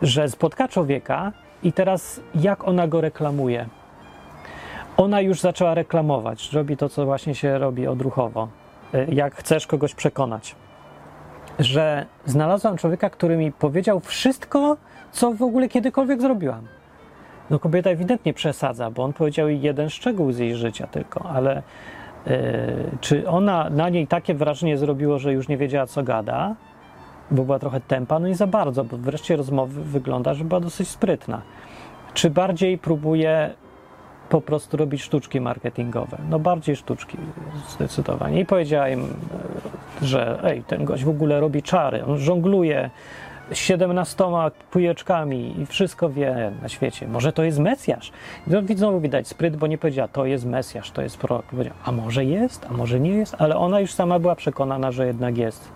[0.02, 1.32] że spotka człowieka
[1.64, 3.66] i teraz jak ona go reklamuje?
[4.98, 8.48] Ona już zaczęła reklamować, robi to, co właśnie się robi odruchowo.
[8.94, 10.56] E, Jak chcesz kogoś przekonać,
[11.60, 14.78] że znalazłam człowieka, który mi powiedział wszystko,
[15.12, 16.68] co w ogóle kiedykolwiek zrobiłam.
[17.50, 21.64] No kobieta ewidentnie przesadza, bo on powiedział jej jeden szczegół z jej życia tylko, ale
[22.26, 22.34] yy,
[23.02, 26.56] czy ona na niej takie wrażenie zrobiło, że już nie wiedziała co gada,
[27.32, 30.90] bo była trochę tempa, no nie za bardzo, bo wreszcie rozmowy wygląda, że była dosyć
[30.90, 31.42] sprytna.
[32.14, 33.50] Czy bardziej próbuje
[34.30, 36.18] po prostu robić sztuczki marketingowe?
[36.30, 37.18] No bardziej sztuczki
[37.70, 38.40] zdecydowanie.
[38.40, 42.90] I powiedziała im, yy, że ej, ten gość w ogóle robi czary, on żongluje
[43.52, 44.24] 17
[44.72, 47.08] pujeczkami i wszystko wie na świecie.
[47.08, 48.12] Może to jest Mesjasz?
[48.70, 51.46] I znowu widać spryt, bo nie powiedziała, to jest Mesjasz, to jest prorok.
[51.46, 55.08] Powiedziała, a może jest, a może nie jest, ale ona już sama była przekonana, że
[55.08, 55.72] jednak jest.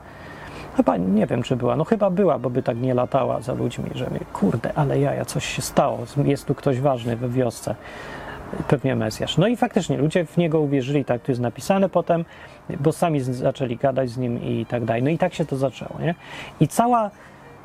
[0.78, 1.76] Chyba nie wiem, czy była.
[1.76, 5.26] No chyba była, bo by tak nie latała za ludźmi, że mnie, kurde, ale jaja,
[5.26, 6.00] coś się stało.
[6.26, 7.76] Jest tu ktoś ważny we wiosce.
[8.68, 9.38] Pewnie Mesjasz.
[9.38, 12.26] No i faktycznie ludzie w niego uwierzyli, tak tu jest napisane potem,
[12.80, 15.04] bo sami zaczęli gadać z nim i tak dalej.
[15.04, 16.16] No i tak się to zaczęło, nie?
[16.60, 17.12] I cała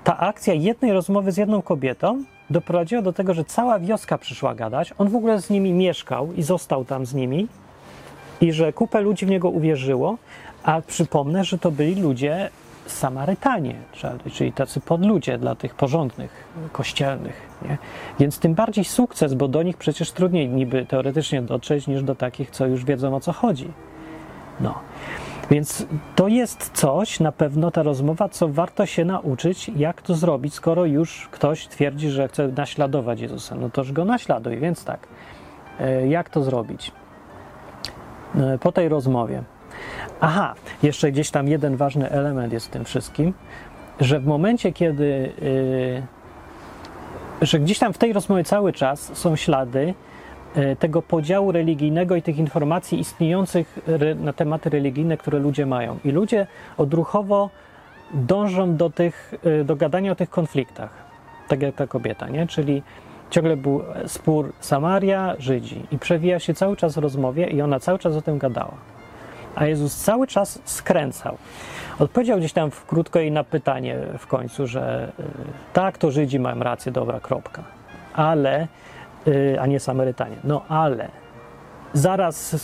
[0.05, 4.95] ta akcja jednej rozmowy z jedną kobietą doprowadziła do tego, że cała wioska przyszła gadać.
[4.99, 7.49] On w ogóle z nimi mieszkał i został tam z nimi
[8.41, 10.17] i że kupę ludzi w niego uwierzyło,
[10.63, 12.51] a przypomnę, że to byli ludzie
[12.87, 13.75] Samarytanie,
[14.33, 17.49] czyli- tacy podludzie dla tych porządnych, kościelnych.
[17.63, 17.79] Nie?
[18.19, 22.51] Więc tym bardziej sukces, bo do nich przecież trudniej niby teoretycznie dotrzeć niż do takich,
[22.51, 23.69] co już wiedzą o co chodzi.
[24.61, 24.75] No.
[25.51, 25.87] Więc
[26.17, 30.85] to jest coś, na pewno ta rozmowa, co warto się nauczyć, jak to zrobić, skoro
[30.85, 33.55] już ktoś twierdzi, że chce naśladować Jezusa.
[33.55, 35.07] No toż go naśladuj, więc tak.
[35.81, 36.93] E, Jak to zrobić?
[38.37, 39.43] E, Po tej rozmowie.
[40.21, 43.35] Aha, jeszcze gdzieś tam jeden ważny element jest w tym wszystkim,
[44.01, 45.33] że w momencie, kiedy.
[46.03, 46.19] e,
[47.43, 49.95] że gdzieś tam w tej rozmowie cały czas są ślady
[50.79, 53.79] tego podziału religijnego i tych informacji istniejących
[54.17, 55.99] na tematy religijne, które ludzie mają.
[56.05, 56.47] I ludzie
[56.77, 57.51] odruchowo
[58.15, 60.91] dążą do, tych, e, do gadania o tych konfliktach,
[61.49, 62.47] tak jak ta kobieta, nie?
[62.47, 62.83] Czyli
[63.31, 67.99] ciągle był spór Samaria, Żydzi i przewija się cały czas w rozmowie i ona cały
[67.99, 68.75] czas o tym gadała.
[69.55, 71.37] A Jezus cały czas skręcał.
[71.99, 75.23] Odpowiedział gdzieś tam w krótko jej na pytanie w końcu, że y,
[75.73, 77.63] tak, to Żydzi mają rację, dobra, kropka.
[78.15, 78.69] Ale,
[79.61, 80.37] a nie Samarytanie.
[80.45, 81.09] No ale
[81.93, 82.57] zaraz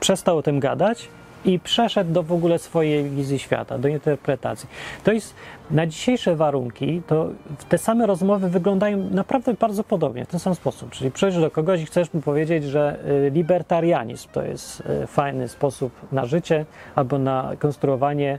[0.00, 1.08] przestał o tym gadać
[1.46, 4.68] i przeszedł do w ogóle swojej wizji świata, do interpretacji.
[5.04, 5.34] To jest
[5.70, 7.28] na dzisiejsze warunki, to
[7.68, 10.90] te same rozmowy wyglądają naprawdę bardzo podobnie, w ten sam sposób.
[10.90, 15.48] Czyli przyjdziesz do kogoś i chcesz mu powiedzieć, że y, libertarianizm to jest y, fajny
[15.48, 18.38] sposób na życie albo na konstruowanie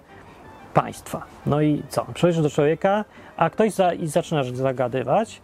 [0.73, 1.23] państwa.
[1.45, 2.05] No i co?
[2.13, 3.05] Przyjdziesz do człowieka,
[3.37, 5.41] a ktoś za, i zaczynasz zagadywać.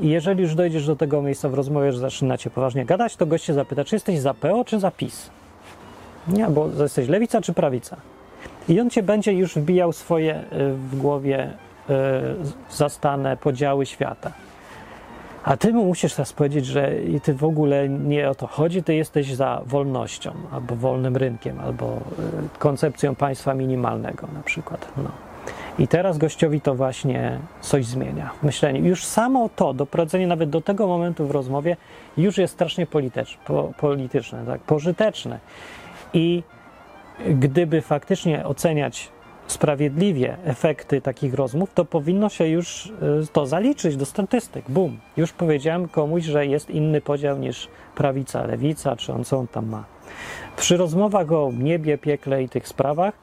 [0.00, 3.44] I jeżeli już dojdziesz do tego miejsca w rozmowie, że zaczynacie poważnie gadać, to gość
[3.44, 5.30] się zapyta, czy jesteś za PO, czy za PiS?
[6.28, 7.96] Nie, bo jesteś lewica czy prawica.
[8.68, 11.50] I on cię będzie już wbijał swoje y, w głowie
[11.90, 11.92] y,
[12.70, 14.32] zastane podziały świata.
[15.44, 16.92] A ty mu musisz teraz powiedzieć, że
[17.22, 21.96] ty w ogóle nie o to chodzi, ty jesteś za wolnością, albo wolnym rynkiem, albo
[21.96, 24.88] y, koncepcją państwa minimalnego na przykład.
[24.96, 25.25] No.
[25.78, 28.84] I teraz gościowi to właśnie coś zmienia w myśleniu.
[28.84, 31.76] Już samo to, doprowadzenie nawet do tego momentu w rozmowie,
[32.16, 35.38] już jest strasznie polityczne, po, polityczne tak, pożyteczne.
[36.12, 36.42] I
[37.26, 39.08] gdyby faktycznie oceniać
[39.46, 42.92] sprawiedliwie efekty takich rozmów, to powinno się już y,
[43.32, 44.64] to zaliczyć do statystyk.
[44.68, 44.98] Bum.
[45.16, 49.68] Już powiedziałem komuś, że jest inny podział niż prawica, lewica, czy on co on tam
[49.68, 49.84] ma.
[50.56, 53.14] Przy rozmowach o niebie, piekle i tych sprawach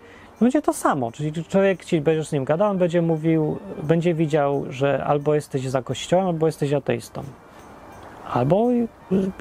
[0.44, 1.12] będzie to samo.
[1.12, 5.70] Czyli człowiek ci będziesz z nim gadał, on będzie mówił, będzie widział, że albo jesteś
[5.70, 7.24] za kościołem, albo jesteś ateistą.
[8.34, 8.68] Albo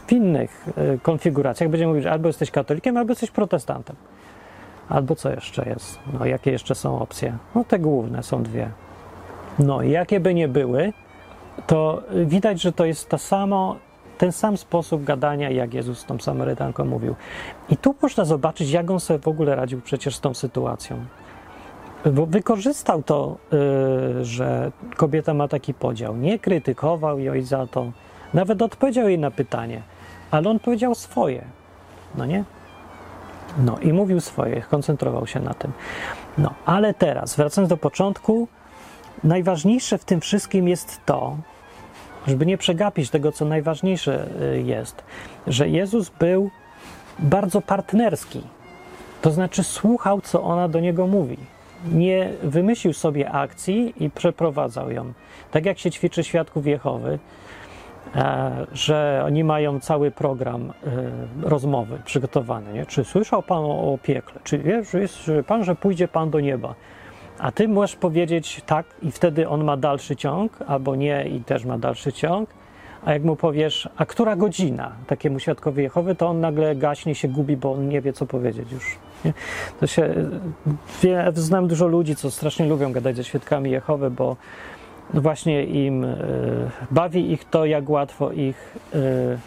[0.07, 3.97] w innych y, konfiguracjach będzie mówił, że albo jesteś katolikiem, albo jesteś protestantem.
[4.89, 5.99] Albo co jeszcze jest?
[6.19, 7.37] No, jakie jeszcze są opcje?
[7.55, 8.71] No, te główne są dwie.
[9.59, 10.93] No, jakie by nie były,
[11.67, 13.77] to widać, że to jest to samo,
[14.23, 17.15] ten sam sposób gadania, jak Jezus z tą Samarytanką mówił.
[17.69, 21.05] I tu można zobaczyć, jak on sobie w ogóle radził przecież z tą sytuacją.
[22.13, 26.17] Bo wykorzystał to, yy, że kobieta ma taki podział.
[26.17, 27.93] Nie krytykował jej za to,
[28.35, 29.83] nawet odpowiedział jej na pytanie,
[30.31, 31.45] ale on powiedział swoje.
[32.15, 32.45] No nie?
[33.59, 35.73] No i mówił swoje, koncentrował się na tym.
[36.39, 38.49] No, ale teraz, wracając do początku,
[39.25, 41.37] najważniejsze w tym wszystkim jest to,
[42.27, 45.05] żeby nie przegapić tego, co najważniejsze y, jest,
[45.47, 46.51] że Jezus był
[47.19, 48.43] bardzo partnerski.
[49.23, 51.37] To znaczy słuchał, co ona do niego mówi.
[51.93, 55.13] Nie wymyślił sobie akcji i przeprowadzał ją.
[55.51, 57.19] Tak jak się ćwiczy świadków Jehowy,
[58.15, 62.73] e, że oni mają cały program e, rozmowy przygotowany.
[62.73, 62.87] Nie?
[62.87, 64.41] Czy słyszał Pan o, piekle?
[64.45, 66.75] Czy wiesz, jest Pan, że pójdzie Pan do nieba?
[67.43, 71.65] A ty możesz powiedzieć tak, i wtedy on ma dalszy ciąg, albo nie, i też
[71.65, 72.51] ma dalszy ciąg.
[73.05, 77.29] A jak mu powiesz, a która godzina takiemu świadkowi Jehowy, to on nagle gaśnie się
[77.29, 78.99] gubi, bo on nie wie, co powiedzieć już.
[79.25, 79.33] Nie?
[79.81, 80.15] To się,
[81.03, 84.37] wie, znam dużo ludzi, co strasznie lubią gadać ze świadkami Jehowy, bo
[85.15, 86.17] właśnie im y,
[86.91, 89.39] bawi ich to, jak łatwo ich y,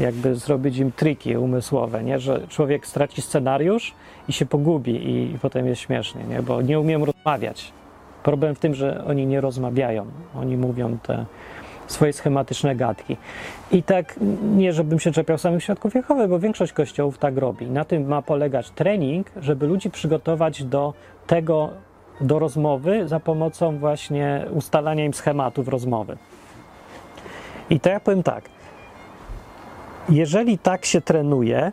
[0.00, 2.18] jakby zrobić im triki umysłowe, nie?
[2.18, 3.94] że człowiek straci scenariusz
[4.28, 6.42] i się pogubi i, i potem jest śmiesznie, nie?
[6.42, 7.72] bo nie umiem rozmawiać.
[8.22, 10.06] Problem w tym, że oni nie rozmawiają,
[10.36, 11.26] oni mówią te
[11.86, 13.16] swoje schematyczne gadki.
[13.72, 14.14] I tak,
[14.56, 17.66] nie żebym się czepiał samych świadków Jehowy, bo większość kościołów tak robi.
[17.66, 20.94] Na tym ma polegać trening, żeby ludzi przygotować do
[21.26, 21.70] tego,
[22.20, 26.16] do rozmowy za pomocą właśnie ustalania im schematów rozmowy.
[27.70, 28.44] I to ja powiem tak,
[30.08, 31.72] jeżeli tak się trenuje,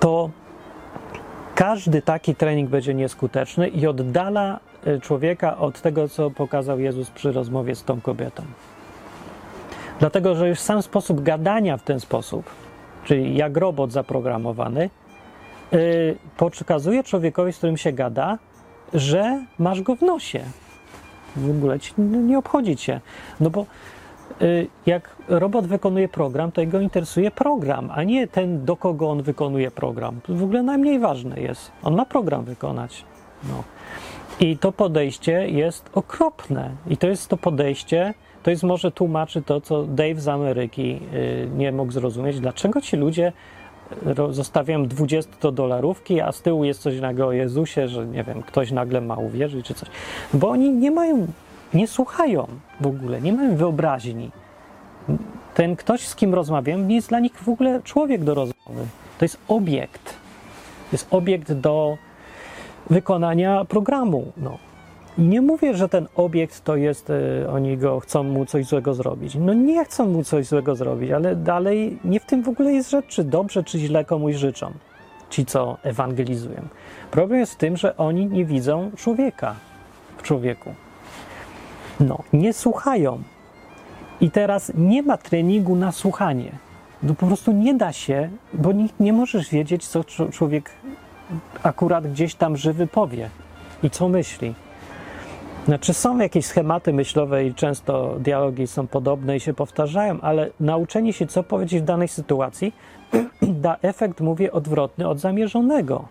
[0.00, 0.30] to
[1.54, 7.32] każdy taki trening będzie nieskuteczny i oddala y, człowieka od tego, co pokazał Jezus przy
[7.32, 8.42] rozmowie z tą kobietą.
[10.00, 12.50] Dlatego, że już sam sposób gadania w ten sposób,
[13.04, 14.90] czyli jak robot zaprogramowany,
[15.72, 18.38] yy, pokazuje człowiekowi, z którym się gada,
[18.94, 20.40] że masz go w nosie.
[21.36, 23.00] W ogóle ci nie obchodzi cię.
[23.40, 23.66] No bo
[24.86, 29.70] jak robot wykonuje program, to jego interesuje program, a nie ten, do kogo on wykonuje
[29.70, 30.20] program.
[30.20, 31.72] To w ogóle najmniej ważne jest.
[31.82, 33.04] On ma program wykonać.
[33.48, 33.64] No.
[34.40, 36.70] I to podejście jest okropne.
[36.88, 41.48] I to jest to podejście, to jest może tłumaczy to, co Dave z Ameryki y,
[41.56, 42.40] nie mógł zrozumieć.
[42.40, 43.32] Dlaczego ci ludzie
[44.30, 48.42] y, zostawiają 20 dolarówki, a z tyłu jest coś nagle o Jezusie, że nie wiem,
[48.42, 49.88] ktoś nagle ma uwierzyć czy coś.
[50.34, 51.26] Bo oni nie mają
[51.74, 52.46] nie słuchają
[52.80, 54.30] w ogóle, nie mają wyobraźni.
[55.54, 58.86] Ten ktoś, z kim rozmawiam, nie jest dla nich w ogóle człowiek do rozmowy.
[59.18, 60.04] To jest obiekt.
[60.04, 61.98] To jest obiekt do
[62.90, 64.32] wykonania programu.
[64.36, 64.58] No.
[65.18, 68.94] I nie mówię, że ten obiekt to jest, y, oni go chcą mu coś złego
[68.94, 69.34] zrobić.
[69.34, 72.90] No nie chcą mu coś złego zrobić, ale dalej nie w tym w ogóle jest
[72.90, 74.72] rzecz, czy dobrze, czy źle komuś życzą.
[75.30, 76.62] Ci, co ewangelizują.
[77.10, 79.54] Problem jest w tym, że oni nie widzą człowieka
[80.16, 80.74] w człowieku.
[82.08, 83.22] No, nie słuchają.
[84.20, 86.52] I teraz nie ma treningu na słuchanie.
[87.02, 90.70] No po prostu nie da się, bo nie, nie możesz wiedzieć, co człowiek
[91.62, 93.30] akurat gdzieś tam żywy powie
[93.82, 94.54] i co myśli.
[95.64, 101.12] Znaczy są jakieś schematy myślowe i często dialogi są podobne i się powtarzają, ale nauczenie
[101.12, 102.74] się, co powiedzieć w danej sytuacji,
[103.42, 106.04] da efekt, mówię, odwrotny od zamierzonego.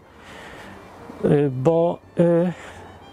[1.26, 2.54] Y, bo y,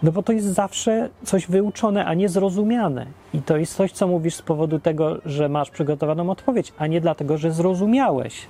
[0.03, 3.05] no bo to jest zawsze coś wyuczone, a nie zrozumiane.
[3.33, 7.01] I to jest coś, co mówisz z powodu tego, że masz przygotowaną odpowiedź, a nie
[7.01, 8.47] dlatego, że zrozumiałeś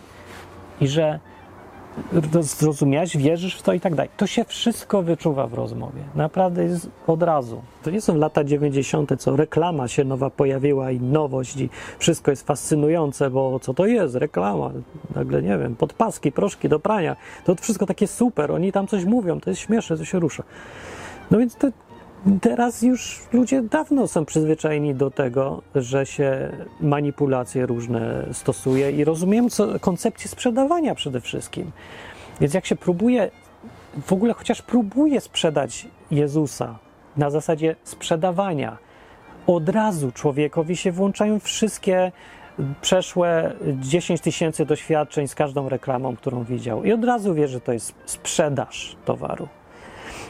[0.82, 1.20] i że
[2.39, 4.10] zrozumiałeś, wierzysz w to i tak dalej.
[4.18, 6.02] To się wszystko wyczuwa w rozmowie.
[6.16, 7.62] Naprawdę jest od razu.
[7.84, 11.70] To nie są lata 90., co reklama się nowa pojawiła i nowość i
[12.00, 14.16] wszystko jest fascynujące, bo co to jest?
[14.16, 14.72] Reklama.
[15.16, 17.16] Nagle, nie wiem, podpaski, proszki do prania.
[17.45, 18.52] To wszystko takie super.
[18.52, 20.43] Oni tam coś mówią, to jest śmieszne, to się rusza.
[21.32, 21.67] No więc to
[22.41, 26.51] teraz już ludzie dawno są przyzwyczajeni do tego, że się
[26.82, 31.71] manipulacje różne stosuje i rozumiem co, koncepcję sprzedawania przede wszystkim.
[32.41, 33.32] Więc jak się próbuje,
[34.05, 36.80] w ogóle chociaż próbuje sprzedać Jezusa
[37.17, 38.77] na zasadzie sprzedawania,
[39.47, 42.11] od razu człowiekowi się włączają wszystkie
[42.82, 46.84] przeszłe 10 tysięcy doświadczeń z każdą reklamą, którą widział.
[46.84, 49.47] I od razu wie, że to jest sprzedaż towaru.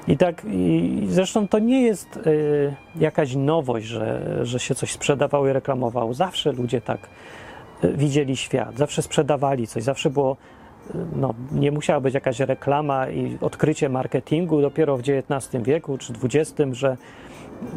[0.07, 5.47] I tak, i zresztą to nie jest y, jakaś nowość, że, że się coś sprzedawało
[5.47, 6.13] i reklamowało.
[6.13, 6.99] Zawsze ludzie tak
[7.83, 10.37] y, widzieli świat, zawsze sprzedawali coś, zawsze było,
[10.95, 16.13] y, no, nie musiała być jakaś reklama i odkrycie marketingu dopiero w XIX wieku czy
[16.23, 16.97] XX, że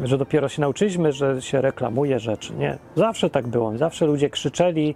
[0.03, 2.53] że dopiero się nauczyliśmy, że się reklamuje rzeczy.
[2.53, 3.77] Nie, zawsze tak było.
[3.77, 4.95] Zawsze ludzie krzyczeli.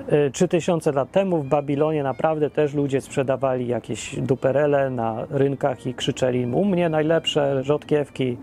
[0.00, 5.86] Y, Trzy tysiące lat temu w Babilonie naprawdę też ludzie sprzedawali jakieś duperele na rynkach
[5.86, 8.36] i krzyczeli u mnie najlepsze rzodkiewki,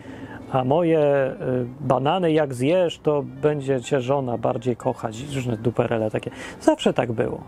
[0.51, 5.35] a moje y, banany jak zjesz, to będzie cię żona bardziej kochać.
[5.35, 6.31] Różne duperele takie.
[6.61, 7.43] Zawsze tak było.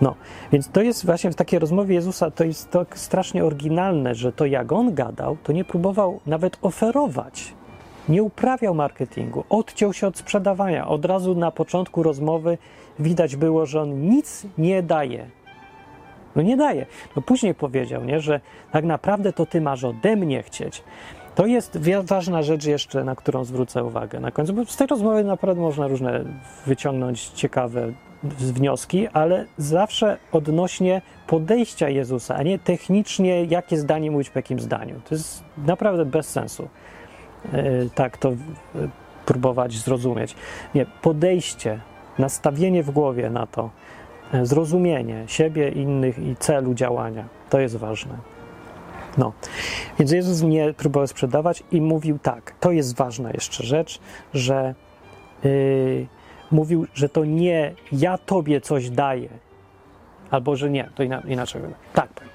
[0.00, 0.14] No,
[0.52, 4.46] więc to jest właśnie w takiej rozmowie Jezusa, to jest to strasznie oryginalne, że to
[4.46, 7.54] jak on gadał, to nie próbował nawet oferować.
[8.08, 10.88] Nie uprawiał marketingu, odciął się od sprzedawania.
[10.88, 12.58] Od razu na początku rozmowy
[12.98, 15.26] widać było, że on nic nie daje.
[16.36, 16.86] No nie daje.
[17.16, 18.40] No później powiedział, nie, że
[18.72, 20.82] tak naprawdę to ty masz ode mnie chcieć.
[21.34, 25.24] To jest ważna rzecz jeszcze, na którą zwrócę uwagę na końcu, bo z tej rozmowy
[25.24, 26.24] naprawdę można różne
[26.66, 27.92] wyciągnąć ciekawe
[28.24, 35.00] wnioski, ale zawsze odnośnie podejścia Jezusa, a nie technicznie, jakie zdanie mówić po jakim zdaniu.
[35.08, 36.68] To jest naprawdę bez sensu.
[37.52, 38.36] Yy, tak to yy,
[39.26, 40.34] próbować zrozumieć.
[40.74, 41.80] Nie, podejście,
[42.18, 43.70] nastawienie w głowie na to,
[44.32, 48.18] yy, zrozumienie siebie, innych i celu działania, to jest ważne.
[49.18, 49.32] No,
[49.98, 54.00] więc Jezus nie próbował sprzedawać i mówił tak, to jest ważna jeszcze rzecz,
[54.34, 54.74] że
[55.44, 56.06] yy,
[56.50, 59.28] mówił, że to nie ja tobie coś daję,
[60.30, 61.62] albo że nie, to ina, inaczej.
[61.92, 62.28] Tak, tak.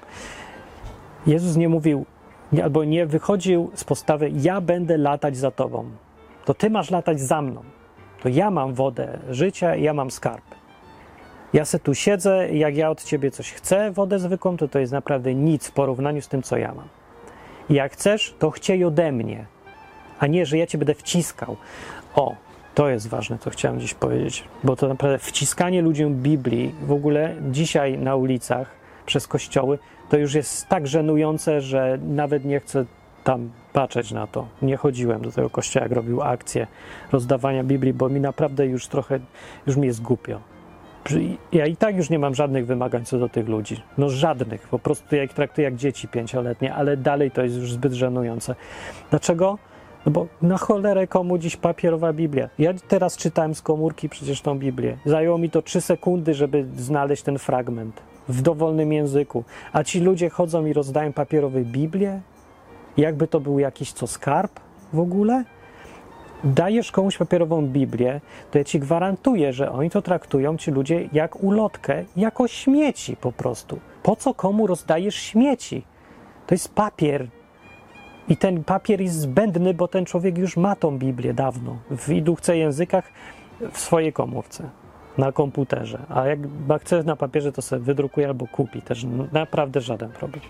[1.26, 2.06] Jezus nie mówił,
[2.52, 5.90] nie, albo nie wychodził z postawy ja będę latać za tobą,
[6.44, 7.62] to ty masz latać za mną,
[8.22, 10.44] to ja mam wodę życia ja mam skarb.
[11.52, 14.92] Ja se tu siedzę, jak ja od ciebie coś chcę, wodę zwykłą, to to jest
[14.92, 16.88] naprawdę nic w porównaniu z tym, co ja mam.
[17.70, 19.46] Jak chcesz, to chciej ode mnie,
[20.18, 21.56] a nie, że ja cię będę wciskał.
[22.14, 22.34] O,
[22.74, 27.34] to jest ważne, co chciałem dziś powiedzieć, bo to naprawdę wciskanie ludziom Biblii w ogóle
[27.50, 28.70] dzisiaj na ulicach
[29.06, 32.84] przez kościoły to już jest tak żenujące, że nawet nie chcę
[33.28, 34.46] tam patrzeć na to.
[34.62, 36.66] Nie chodziłem do tego kościoła, jak robił akcję
[37.12, 39.18] rozdawania Biblii, bo mi naprawdę już trochę,
[39.66, 40.40] już mi jest głupio.
[41.52, 43.82] Ja i tak już nie mam żadnych wymagań co do tych ludzi.
[43.98, 44.68] No żadnych.
[44.68, 48.54] Po prostu ja ich traktuję jak dzieci pięcioletnie, ale dalej to jest już zbyt żenujące.
[49.10, 49.58] Dlaczego?
[50.06, 52.48] No bo na cholerę komu dziś papierowa Biblia?
[52.58, 54.96] Ja teraz czytałem z komórki przecież tą Biblię.
[55.04, 59.44] Zajęło mi to trzy sekundy, żeby znaleźć ten fragment w dowolnym języku.
[59.72, 62.20] A ci ludzie chodzą i rozdają papierowe Biblię?
[62.98, 64.60] Jakby to był jakiś co skarb
[64.92, 65.44] w ogóle?
[66.44, 68.20] Dajesz komuś papierową Biblię,
[68.50, 73.32] to ja ci gwarantuję, że oni to traktują ci ludzie jak ulotkę, jako śmieci po
[73.32, 73.78] prostu.
[74.02, 75.84] Po co komu rozdajesz śmieci?
[76.46, 77.28] To jest papier,
[78.28, 82.56] i ten papier jest zbędny, bo ten człowiek już ma tą Biblię dawno w iduchce
[82.56, 83.12] językach
[83.72, 84.70] w swojej komórce,
[85.18, 85.98] na komputerze.
[86.08, 86.38] A jak
[86.80, 88.82] chce na papierze, to sobie wydrukuje albo kupi.
[88.82, 90.40] Też naprawdę żaden problem.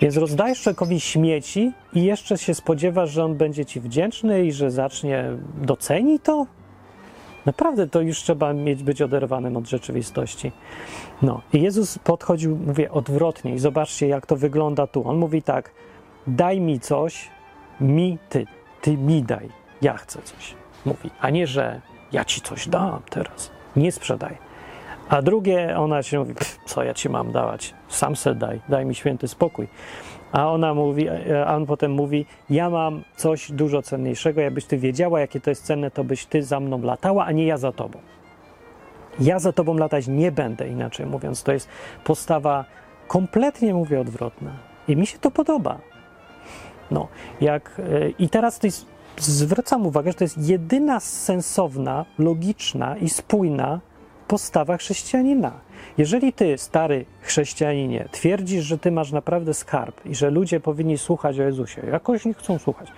[0.00, 4.70] Więc rozdajesz człowiekowi śmieci i jeszcze się spodziewasz, że on będzie ci wdzięczny i że
[4.70, 5.24] zacznie
[5.62, 6.46] doceni to?
[7.46, 10.52] Naprawdę to już trzeba mieć być oderwanym od rzeczywistości.
[11.22, 15.08] No i Jezus podchodził, mówię, odwrotnie i zobaczcie, jak to wygląda tu.
[15.08, 15.70] On mówi tak,
[16.26, 17.30] daj mi coś,
[17.80, 18.46] mi ty,
[18.80, 19.48] ty mi daj,
[19.82, 21.80] ja chcę coś, mówi, a nie, że
[22.12, 24.45] ja ci coś dam teraz, nie sprzedaj.
[25.08, 26.34] A drugie, ona się mówi,
[26.66, 29.68] co ja ci mam dawać, sam se daj, daj mi święty spokój.
[30.32, 31.08] A ona mówi,
[31.46, 35.64] a on potem mówi, ja mam coś dużo cenniejszego, jakbyś ty wiedziała, jakie to jest
[35.64, 37.98] cenne, to byś ty za mną latała, a nie ja za tobą.
[39.20, 41.42] Ja za tobą latać nie będę, inaczej mówiąc.
[41.42, 41.68] To jest
[42.04, 42.64] postawa
[43.08, 44.50] kompletnie, mówię, odwrotna.
[44.88, 45.78] I mi się to podoba.
[46.90, 47.08] No,
[47.40, 47.80] jak,
[48.18, 48.86] I teraz to jest,
[49.18, 53.80] zwracam uwagę, że to jest jedyna sensowna, logiczna i spójna
[54.28, 55.52] postawa chrześcijanina.
[55.98, 61.40] Jeżeli ty, stary chrześcijaninie, twierdzisz, że ty masz naprawdę skarb i że ludzie powinni słuchać
[61.40, 62.88] o Jezusie, jakoś nie chcą słuchać,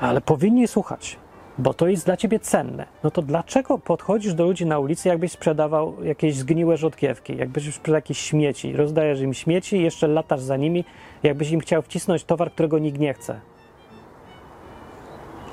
[0.00, 1.16] ale powinni słuchać,
[1.58, 5.32] bo to jest dla ciebie cenne, no to dlaczego podchodzisz do ludzi na ulicy, jakbyś
[5.32, 10.56] sprzedawał jakieś zgniłe rzodkiewki, jakbyś sprzedał jakieś śmieci, rozdajesz im śmieci i jeszcze latasz za
[10.56, 10.84] nimi,
[11.22, 13.40] jakbyś im chciał wcisnąć towar, którego nikt nie chce.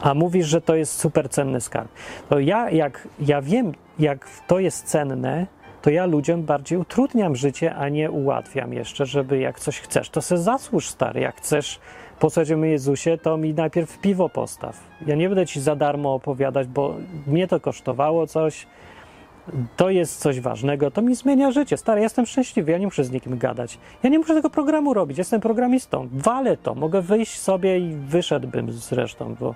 [0.04, 1.90] A mówisz, że to jest super cenny skarb.
[2.30, 5.48] To ja, jak ja wiem, jak to jest cenne,
[5.82, 10.22] to ja ludziom bardziej utrudniam życie, a nie ułatwiam jeszcze, żeby jak coś chcesz, to
[10.22, 11.20] se zasłuż, stary.
[11.20, 11.80] Jak chcesz
[12.20, 14.80] posłuchać o Jezusie, to mi najpierw piwo postaw.
[15.08, 16.96] Ja nie będę ci za darmo opowiadać, bo
[17.28, 18.68] mnie to kosztowało coś,
[19.78, 21.78] to jest coś ważnego, to mi zmienia życie.
[21.78, 23.78] Stary, jestem szczęśliwy, ja nie muszę z nikim gadać.
[24.04, 26.10] Ja nie muszę tego programu robić, jestem programistą.
[26.12, 29.56] Walę to, mogę wyjść sobie i wyszedłbym zresztą, bo...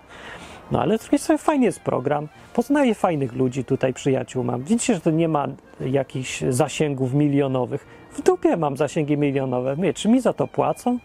[0.72, 4.64] No ale z drugiej strony fajnie jest program, poznaję fajnych ludzi, tutaj przyjaciół mam.
[4.64, 5.48] Widzicie, że to nie ma
[5.82, 7.88] jakichś zasięgów milionowych.
[8.12, 9.76] W dupie mam zasięgi milionowe.
[9.78, 11.00] Nie, czy mi za to płacą?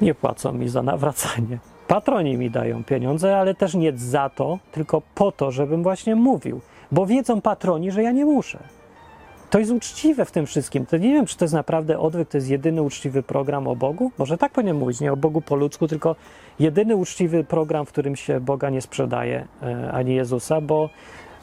[0.00, 1.58] Nie płacą mi za nawracanie.
[1.88, 6.60] Patroni mi dają pieniądze, ale też nie za to, tylko po to, żebym właśnie mówił.
[6.92, 8.58] Bo wiedzą patroni, że ja nie muszę.
[9.50, 10.86] To jest uczciwe w tym wszystkim.
[10.86, 14.12] To nie wiem, czy to jest naprawdę odwyk, to jest jedyny uczciwy program o Bogu.
[14.18, 16.16] Może tak powinien mówić, nie o Bogu po ludzku, tylko
[16.60, 20.90] jedyny uczciwy program, w którym się Boga nie sprzedaje, e, ani Jezusa, bo,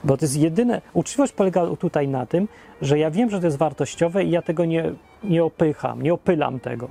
[0.03, 0.81] bo to jest jedyne.
[0.93, 2.47] Uczciwość polega tutaj na tym,
[2.81, 4.91] że ja wiem, że to jest wartościowe i ja tego nie,
[5.23, 6.87] nie opycham, nie opylam tego.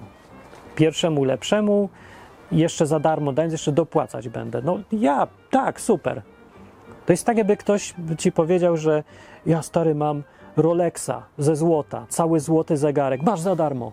[0.77, 1.89] Pierwszemu lepszemu,
[2.53, 4.63] jeszcze za darmo dając, jeszcze dopłacać będę.
[4.63, 6.23] No ja, tak, super.
[7.07, 9.05] To jest tak, jakby ktoś ci powiedział, że
[9.47, 10.23] ja stary mam
[10.57, 13.93] Rolexa ze złota, cały złoty zegarek, masz za darmo.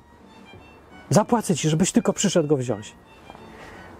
[1.09, 2.95] Zapłacę ci, żebyś tylko przyszedł go wziąć.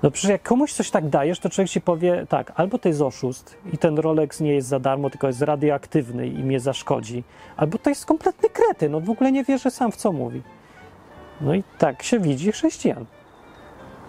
[0.04, 3.02] No przecież jak komuś coś tak dajesz, to człowiek ci powie tak, albo to jest
[3.02, 7.24] oszust i ten Rolex nie jest za darmo, tylko jest radioaktywny i mnie zaszkodzi,
[7.58, 10.42] albo to jest kompletny krety, no w ogóle nie wierzy sam w co mówi.
[11.42, 13.06] No i tak się widzi chrześcijan.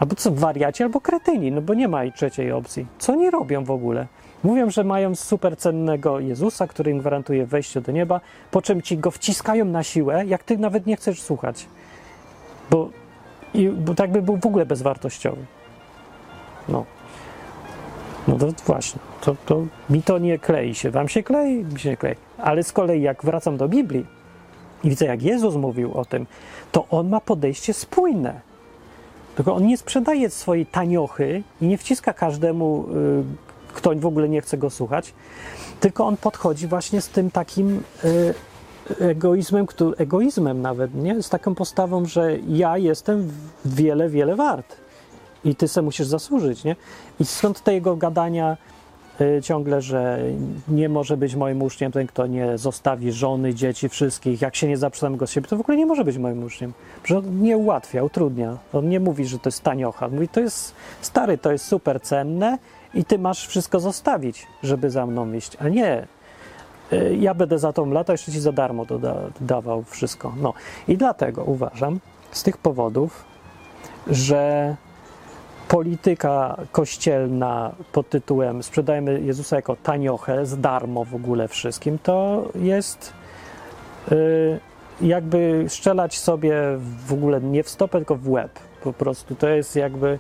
[0.01, 2.87] Albo co, wariaci, albo kretyni, no bo nie ma i trzeciej opcji.
[2.99, 4.07] Co nie robią w ogóle?
[4.43, 8.21] Mówią, że mają super cennego Jezusa, który im gwarantuje wejście do nieba,
[8.51, 11.67] po czym ci go wciskają na siłę, jak ty nawet nie chcesz słuchać.
[12.71, 12.91] Bo,
[13.55, 15.45] i, bo tak by był w ogóle bezwartościowy.
[16.69, 16.85] No.
[18.29, 20.91] No to właśnie, to, to mi to nie klei się.
[20.91, 21.65] Wam się klei?
[21.65, 22.15] Mi się nie klei.
[22.39, 24.07] Ale z kolei jak wracam do Biblii
[24.85, 26.27] i widzę, jak Jezus mówił o tym,
[26.73, 28.41] to on ma podejście spójne.
[29.37, 32.87] Tylko on nie sprzedaje swojej taniochy i nie wciska każdemu,
[33.73, 35.15] y, kto w ogóle nie chce go słuchać,
[35.81, 38.35] tylko on podchodzi właśnie z tym takim y,
[39.01, 39.67] egoizmem,
[39.97, 41.23] egoizmem nawet, nie?
[41.23, 43.29] Z taką postawą, że ja jestem
[43.65, 44.77] wiele, wiele wart
[45.45, 46.77] i ty se musisz zasłużyć, nie?
[47.21, 48.57] I stąd te jego gadania
[49.21, 50.19] y, ciągle, że
[50.69, 54.43] nie może być moim uczniem ten, kto nie zostawi żony, dzieci, wszystkich.
[54.43, 56.73] Jak się nie zaprzedam go z siebie, to w ogóle nie może być moim uczniem.
[57.05, 58.59] Że on nie ułatwia, utrudnia.
[58.73, 60.07] On nie mówi, że to jest taniocha.
[60.07, 62.59] On mówi, to jest stary, to jest super cenne
[62.95, 66.07] i ty masz wszystko zostawić, żeby za mną iść, a nie
[66.93, 70.33] y, ja będę za tą lata, jeszcze ci za darmo doda, dawał wszystko.
[70.41, 70.55] No
[70.89, 73.25] i dlatego uważam, z tych powodów,
[74.07, 74.77] że
[75.69, 83.13] polityka kościelna pod tytułem sprzedajemy Jezusa jako taniochę, z darmo w ogóle wszystkim, to jest
[84.13, 84.61] y,
[85.01, 86.55] jakby strzelać sobie
[87.07, 88.51] w ogóle nie w stopę, tylko w łeb.
[88.85, 90.19] Po prostu to jest jakby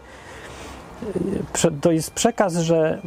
[1.80, 3.03] to jest przekaz, że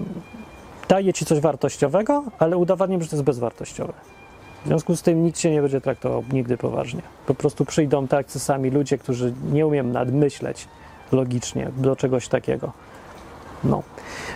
[0.87, 3.93] daje ci coś wartościowego, ale udowadniam, że to jest bezwartościowe.
[4.65, 7.01] W związku z tym nikt się nie będzie traktował nigdy poważnie.
[7.27, 10.67] Po prostu przyjdą tacy sami ludzie, którzy nie umieją nadmyśleć
[11.11, 12.71] logicznie do czegoś takiego.
[13.65, 13.83] No.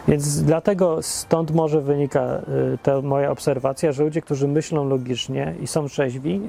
[0.08, 2.42] Więc dlatego stąd może wynika
[2.74, 6.42] y, ta moja obserwacja, że ludzie, którzy myślą logicznie i są trzeźwi,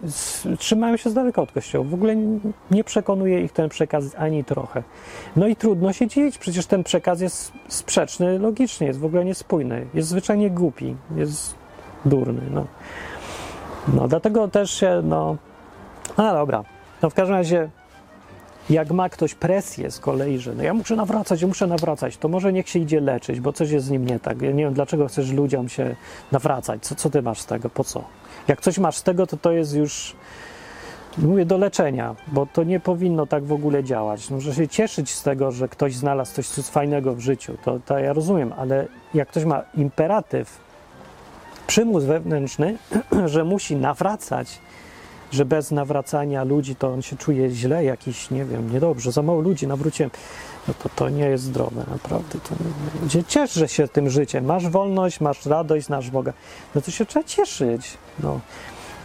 [0.59, 1.85] trzymają się z daleka od kościoła.
[1.89, 2.17] W ogóle
[2.71, 4.83] nie przekonuje ich ten przekaz ani trochę.
[5.37, 9.87] No i trudno się dziwić, przecież ten przekaz jest sprzeczny logicznie, jest w ogóle niespójny,
[9.95, 11.55] jest zwyczajnie głupi, jest
[12.05, 12.43] durny.
[12.51, 12.67] No,
[13.95, 15.37] no dlatego też się, no,
[16.17, 16.65] a dobra.
[17.03, 17.71] No w każdym razie
[18.71, 22.29] jak ma ktoś presję z kolei, że no ja muszę nawracać, ja muszę nawracać, to
[22.29, 24.43] może niech się idzie leczyć, bo coś jest z nim nie tak.
[24.43, 25.97] Ja nie wiem, dlaczego chcesz ludziom się
[26.33, 26.83] nawracać.
[26.83, 27.71] Co, co ty masz z tego?
[27.71, 28.05] Po co?
[28.49, 30.17] Jak coś masz z tego, to to jest już,
[31.19, 34.31] mówię, do leczenia, bo to nie powinno tak w ogóle działać.
[34.31, 37.99] Może się cieszyć z tego, że ktoś znalazł coś, coś fajnego w życiu, to, to
[37.99, 40.59] ja rozumiem, ale jak ktoś ma imperatyw,
[41.67, 42.79] przymus wewnętrzny,
[43.27, 44.59] że musi nawracać,
[45.31, 49.41] że bez nawracania ludzi to on się czuje źle, jakiś, nie wiem, niedobrze, za mało
[49.41, 50.11] ludzi nawróciłem,
[50.69, 52.39] no to to nie jest zdrowe, naprawdę.
[52.41, 52.55] To
[53.19, 56.33] nie, ciesz się tym życiem, masz wolność, masz radość, znasz Boga,
[56.75, 58.41] no to się trzeba cieszyć, no.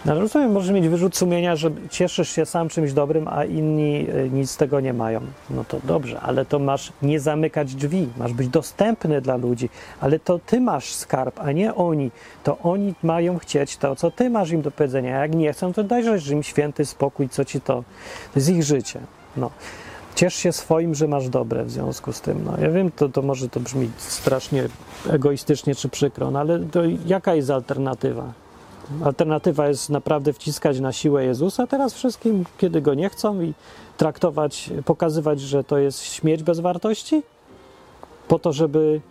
[0.05, 4.29] No, rozumiem, możesz mieć wyrzut sumienia, że cieszysz się sam czymś dobrym, a inni y,
[4.33, 5.21] nic z tego nie mają.
[5.49, 9.69] No to dobrze, ale to masz nie zamykać drzwi, masz być dostępny dla ludzi,
[10.01, 12.11] ale to ty masz skarb, a nie oni.
[12.43, 15.19] To oni mają chcieć to, co ty masz im do powiedzenia.
[15.19, 17.83] Jak nie chcą, to dajesz im święty spokój, co ci to.
[18.33, 18.99] To ich życie.
[19.37, 19.49] No.
[20.15, 22.43] Ciesz się swoim, że masz dobre w związku z tym.
[22.45, 24.67] No, ja wiem, to, to może to brzmi strasznie
[25.09, 26.59] egoistycznie czy przykro, no ale
[27.05, 28.44] jaka jest alternatywa?
[29.03, 33.53] Alternatywa jest naprawdę wciskać na siłę Jezusa teraz wszystkim, kiedy go nie chcą i
[33.97, 37.23] traktować, pokazywać, że to jest śmierć bez wartości?
[38.27, 39.01] Po to, żeby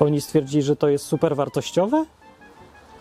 [0.00, 2.04] oni stwierdzili, że to jest super wartościowe?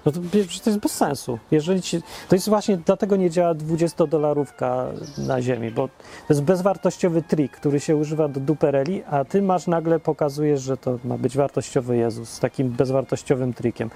[0.05, 0.19] No to,
[0.63, 1.39] to jest bez sensu.
[1.51, 4.85] Jeżeli ci, to jest właśnie dlatego nie działa 20-dolarówka
[5.17, 5.93] na ziemi, bo to
[6.29, 10.99] jest bezwartościowy trik, który się używa do dupereli, a ty masz nagle pokazujesz, że to
[11.05, 13.89] ma być wartościowy Jezus z takim bezwartościowym trikiem.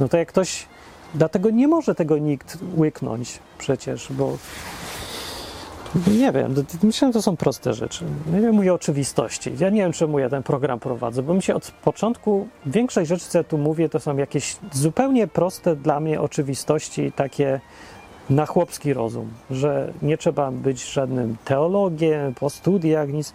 [0.00, 0.66] No to jak ktoś
[1.16, 4.36] Dlatego nie może tego nikt łyknąć przecież, bo
[6.06, 8.04] Nie wiem, myślę, że to są proste rzeczy.
[8.32, 9.52] No Ja mówię oczywistości.
[9.58, 13.24] Ja nie wiem, czemu ja ten program prowadzę, bo mi się od początku większość rzeczy,
[13.28, 17.60] co ja tu mówię, to są jakieś zupełnie proste dla mnie oczywistości, takie
[18.30, 23.32] na chłopski rozum, że nie trzeba być żadnym teologiem, po studiach, nic.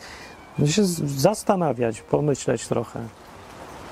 [0.66, 3.00] Się zastanawiać, pomyśleć trochę.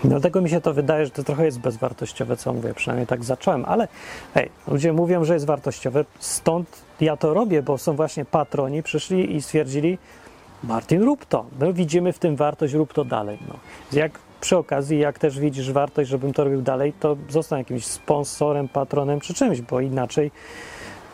[0.03, 3.65] Dlatego mi się to wydaje, że to trochę jest bezwartościowe, co mówię, przynajmniej tak zacząłem,
[3.65, 3.87] ale
[4.33, 9.35] hej, ludzie mówią, że jest wartościowe, stąd ja to robię, bo są właśnie patroni, przyszli
[9.35, 9.97] i stwierdzili,
[10.63, 11.45] Martin, rób to.
[11.59, 13.37] No, widzimy w tym wartość, rób to dalej.
[13.47, 13.55] No.
[13.93, 18.67] Jak przy okazji, jak też widzisz wartość, żebym to robił dalej, to zostań jakimś sponsorem,
[18.67, 20.31] patronem czy czymś, bo inaczej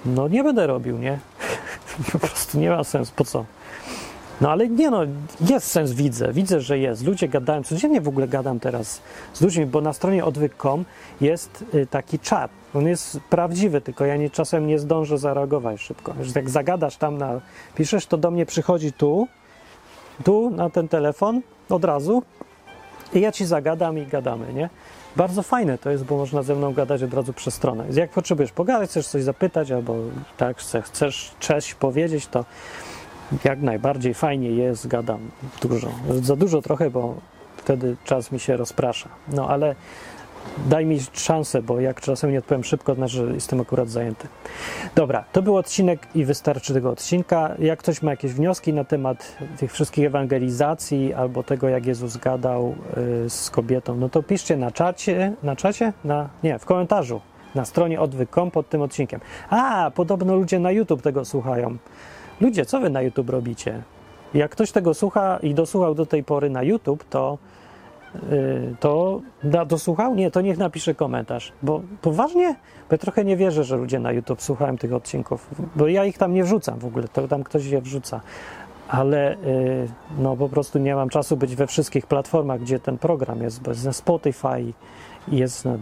[0.06, 1.20] no nie będę robił, nie?
[2.12, 3.14] po prostu nie ma sensu.
[3.16, 3.46] Po co?
[4.42, 5.02] No ale nie no,
[5.50, 7.06] jest sens, widzę, widzę, że jest.
[7.06, 9.02] Ludzie gadają, codziennie w ogóle gadam teraz
[9.34, 10.86] z ludźmi, bo na stronie odwyk.com
[11.22, 12.52] jest y, taki czat.
[12.74, 16.14] On jest prawdziwy, tylko ja nie, czasem nie zdążę zareagować szybko.
[16.22, 17.42] Że jak zagadasz tam, na,
[17.76, 19.28] piszesz, to do mnie przychodzi tu,
[20.24, 22.24] tu na ten telefon od razu
[23.14, 24.70] i ja ci zagadam i gadamy, nie?
[25.16, 27.86] Bardzo fajne to jest, bo można ze mną gadać od razu przez stronę.
[27.92, 29.96] Jak potrzebujesz pogadać, chcesz coś zapytać, albo
[30.38, 32.46] tak, chce- chcesz cześć powiedzieć, to
[33.44, 35.20] jak najbardziej fajnie jest, gadam
[35.62, 35.92] dużo.
[36.22, 37.16] Za dużo trochę, bo
[37.58, 39.10] wtedy czas mi się rozprasza.
[39.28, 39.76] No ale
[40.68, 44.28] daj mi szansę, bo jak czasem nie odpowiem szybko, to znaczy, że jestem akurat zajęty.
[44.96, 47.56] Dobra, to był odcinek i wystarczy tego odcinka.
[47.60, 52.76] Jak ktoś ma jakieś wnioski na temat tych wszystkich ewangelizacji albo tego, jak Jezus gadał
[53.26, 55.94] y, z kobietą, no to piszcie na czacie, na czacie?
[56.04, 57.22] Na, nie, w komentarzu
[57.56, 59.20] na stronie odwyk.com pod tym odcinkiem.
[59.50, 61.78] A, podobno ludzie na YouTube tego słuchają.
[62.42, 63.82] Ludzie, co wy na YouTube robicie?
[64.34, 67.38] Jak ktoś tego słucha i dosłuchał do tej pory na YouTube, to
[68.32, 70.16] yy, to da, dosłuchał?
[70.16, 71.52] Nie, to niech napisze komentarz.
[71.64, 72.56] Bo poważnie?
[72.90, 76.18] Bo ja trochę nie wierzę, że ludzie na YouTube słuchają tych odcinków, bo ja ich
[76.18, 78.22] tam nie wrzucam w ogóle, to tam ktoś je wrzuca.
[78.88, 83.42] Ale yy, no po prostu nie mam czasu być we wszystkich platformach, gdzie ten program
[83.42, 84.74] jest, bo jest na Spotify,
[85.28, 85.78] jest na,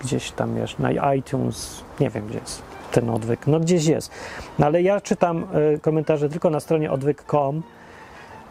[0.00, 4.10] gdzieś tam jest, na iTunes, nie wiem gdzie jest ten odwyk, no gdzieś jest.
[4.58, 7.62] No ale ja czytam y, komentarze tylko na stronie odwyk.com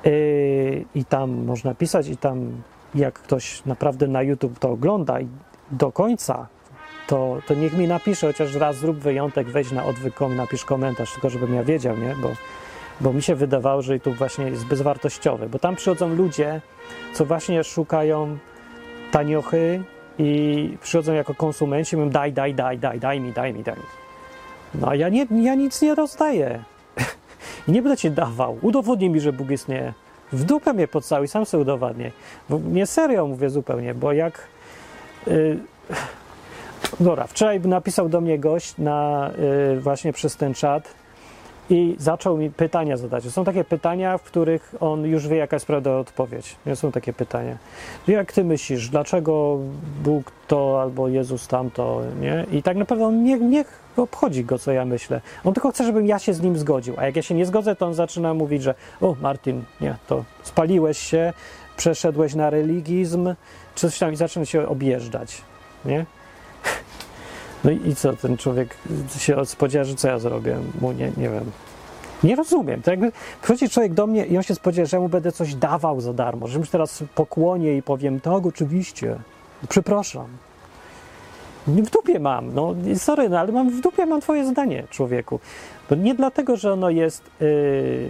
[0.05, 2.51] y, i tam można pisać i tam
[2.95, 5.27] jak ktoś naprawdę na YouTube to ogląda i
[5.71, 6.47] do końca,
[7.07, 11.13] to, to niech mi napisze, chociaż raz zrób wyjątek, wejdź na odwyk.com i napisz komentarz,
[11.13, 12.15] tylko żebym ja wiedział, nie?
[12.21, 12.31] Bo,
[13.01, 16.61] bo mi się wydawało, że YouTube właśnie jest bezwartościowy, bo tam przychodzą ludzie,
[17.13, 18.37] co właśnie szukają
[19.11, 19.83] taniochy
[20.19, 24.06] i przychodzą jako konsumenci, mówią daj, daj, daj, daj, daj mi, daj mi, daj mi.
[24.75, 26.63] No ja, nie, ja nic nie rozdaję.
[27.67, 28.57] I nie będę ci dawał.
[28.61, 29.93] Udowodnij mi, że Bóg istnieje.
[30.31, 32.11] W dupę mnie podcałuj i sam sobie udowadniaj.
[32.49, 34.47] Bo nie serio mówię zupełnie, bo jak...
[35.27, 35.59] Yy,
[36.99, 39.31] dobra, wczoraj napisał do mnie gość na,
[39.71, 40.93] yy, właśnie przez ten czat
[41.69, 43.23] i zaczął mi pytania zadać.
[43.23, 46.55] Są takie pytania, w których on już wie, jaka jest prawda odpowiedź.
[46.65, 47.57] Nie są takie pytania.
[48.07, 49.57] Jak ty myślisz, dlaczego
[50.03, 52.45] Bóg to albo Jezus tamto, nie?
[52.51, 53.39] I tak naprawdę on nie,
[54.03, 55.21] obchodzi go, co ja myślę.
[55.43, 56.93] On tylko chce, żebym ja się z nim zgodził.
[56.97, 60.23] A jak ja się nie zgodzę, to on zaczyna mówić, że o, Martin, nie, to
[60.43, 61.33] spaliłeś się,
[61.77, 63.33] przeszedłeś na religizm,
[63.75, 65.41] czy coś tam i zaczyna się objeżdżać,
[65.85, 66.05] nie?
[67.63, 68.77] No i co, ten człowiek
[69.17, 70.57] się spodziewa, że co ja zrobię?
[70.81, 71.51] Mu nie, nie wiem.
[72.23, 72.81] Nie rozumiem.
[72.81, 76.01] To jakby przychodzi człowiek do mnie i on się spodziewa, że mu będę coś dawał
[76.01, 79.15] za darmo, że mu teraz pokłonię i powiem, tak, oczywiście,
[79.69, 80.27] przepraszam.
[81.67, 85.39] W dupie mam, no sorry, no, ale mam w dupie mam twoje zdanie, człowieku.
[85.89, 88.09] Bo nie dlatego, że ono jest yy,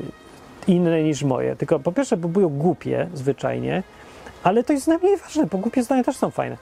[0.68, 3.84] inne niż moje, tylko po pierwsze, bo było głupie zwyczajnie,
[4.44, 6.58] ale to jest najmniej ważne, bo głupie zdania też są fajne.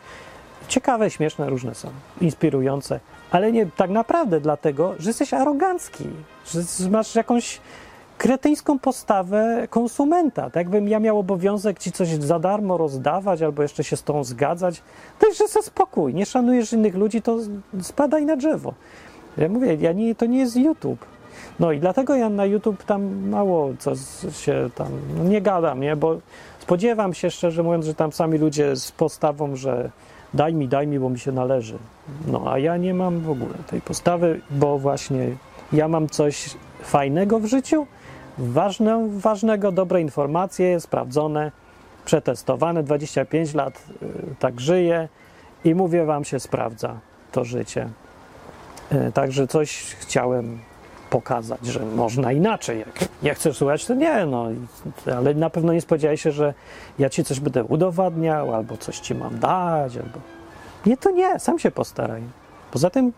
[0.68, 1.90] Ciekawe, śmieszne, różne są,
[2.22, 3.00] inspirujące,
[3.32, 6.04] ale nie tak naprawdę dlatego, że jesteś arogancki,
[6.48, 7.60] że masz jakąś
[8.18, 10.44] kretyńską postawę konsumenta.
[10.44, 14.24] Tak jakbym ja miał obowiązek ci coś za darmo rozdawać albo jeszcze się z tą
[14.24, 14.82] zgadzać.
[15.20, 16.14] To jest, że se spokój.
[16.14, 17.38] Nie szanujesz innych ludzi, to
[17.82, 18.74] spadaj na drzewo.
[19.38, 21.06] Ja mówię, ja nie, to nie jest YouTube.
[21.60, 23.92] No i dlatego ja na YouTube tam mało co
[24.32, 24.88] się tam,
[25.18, 26.18] no nie gadam, nie, bo
[26.60, 29.90] spodziewam się szczerze mówiąc, że tam sami ludzie z postawą, że
[30.34, 31.78] daj mi, daj mi, bo mi się należy.
[32.28, 35.28] No a ja nie mam w ogóle tej postawy, bo właśnie
[35.74, 36.50] ja mam coś
[36.84, 37.88] fajnego w życiu,
[38.38, 41.52] ważne, ważnego, dobre informacje, sprawdzone,
[42.06, 45.10] przetestowane, 25 lat y, tak żyję
[45.64, 47.00] i mówię wam się sprawdza
[47.32, 47.90] to życie.
[48.92, 50.60] Y, Także coś chciałem
[51.10, 52.80] pokazać, że można inaczej.
[52.80, 54.48] Jak nie chcesz słuchać, to nie, no,
[55.18, 56.54] ale na pewno nie spodziewaj się, że
[57.00, 60.20] ja ci coś będę udowadniał, albo coś ci mam dać, albo...
[60.86, 62.22] Nie, to nie, sam się postaraj.
[62.72, 63.14] Poza tym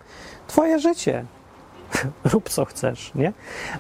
[0.48, 1.26] twoje życie.
[2.34, 3.34] Rób co chcesz, nie?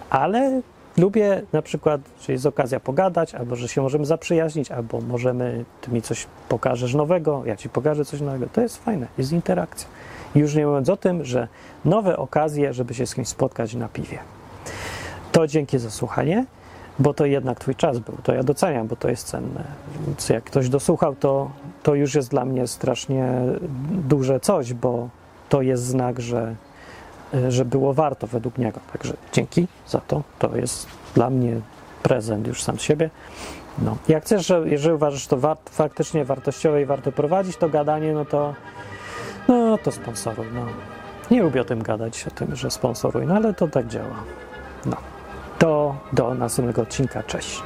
[0.10, 0.62] Ale
[0.98, 5.92] lubię na przykład, że jest okazja pogadać, albo że się możemy zaprzyjaźnić, albo możemy, ty
[5.92, 8.48] mi coś pokażesz nowego, ja ci pokażę coś nowego.
[8.54, 9.88] To jest fajne, jest interakcja.
[10.36, 11.48] I już nie mówiąc o tym, że
[11.86, 14.20] nowe okazje, żeby się z kimś spotkać na piwie.
[15.32, 16.46] To dzięki za słuchanie,
[17.00, 18.18] bo to jednak Twój czas był.
[18.24, 19.64] To ja doceniam, bo to jest cenne.
[20.06, 21.52] Więc jak ktoś dosłuchał, to,
[21.84, 23.32] to już jest dla mnie strasznie
[23.92, 25.10] duże coś, bo
[25.50, 26.56] to jest znak, że,
[27.50, 28.80] że było warto według niego.
[28.94, 30.24] Także dzięki za to.
[30.40, 31.62] To jest dla mnie
[32.04, 33.10] prezent już sam z siebie.
[33.80, 33.98] No.
[34.08, 38.14] Jak chcesz, że jeżeli uważasz, że to war, faktycznie wartościowe i warto prowadzić to gadanie,
[38.14, 38.54] no to
[39.48, 40.46] no to sponsoruj.
[40.54, 40.66] No.
[41.32, 44.24] Nie lubię o tym gadać, o tym, że sponsoruj, no ale to tak działa.
[44.86, 44.98] No.
[45.60, 47.24] To do następnego odcinka.
[47.24, 47.64] Cześć.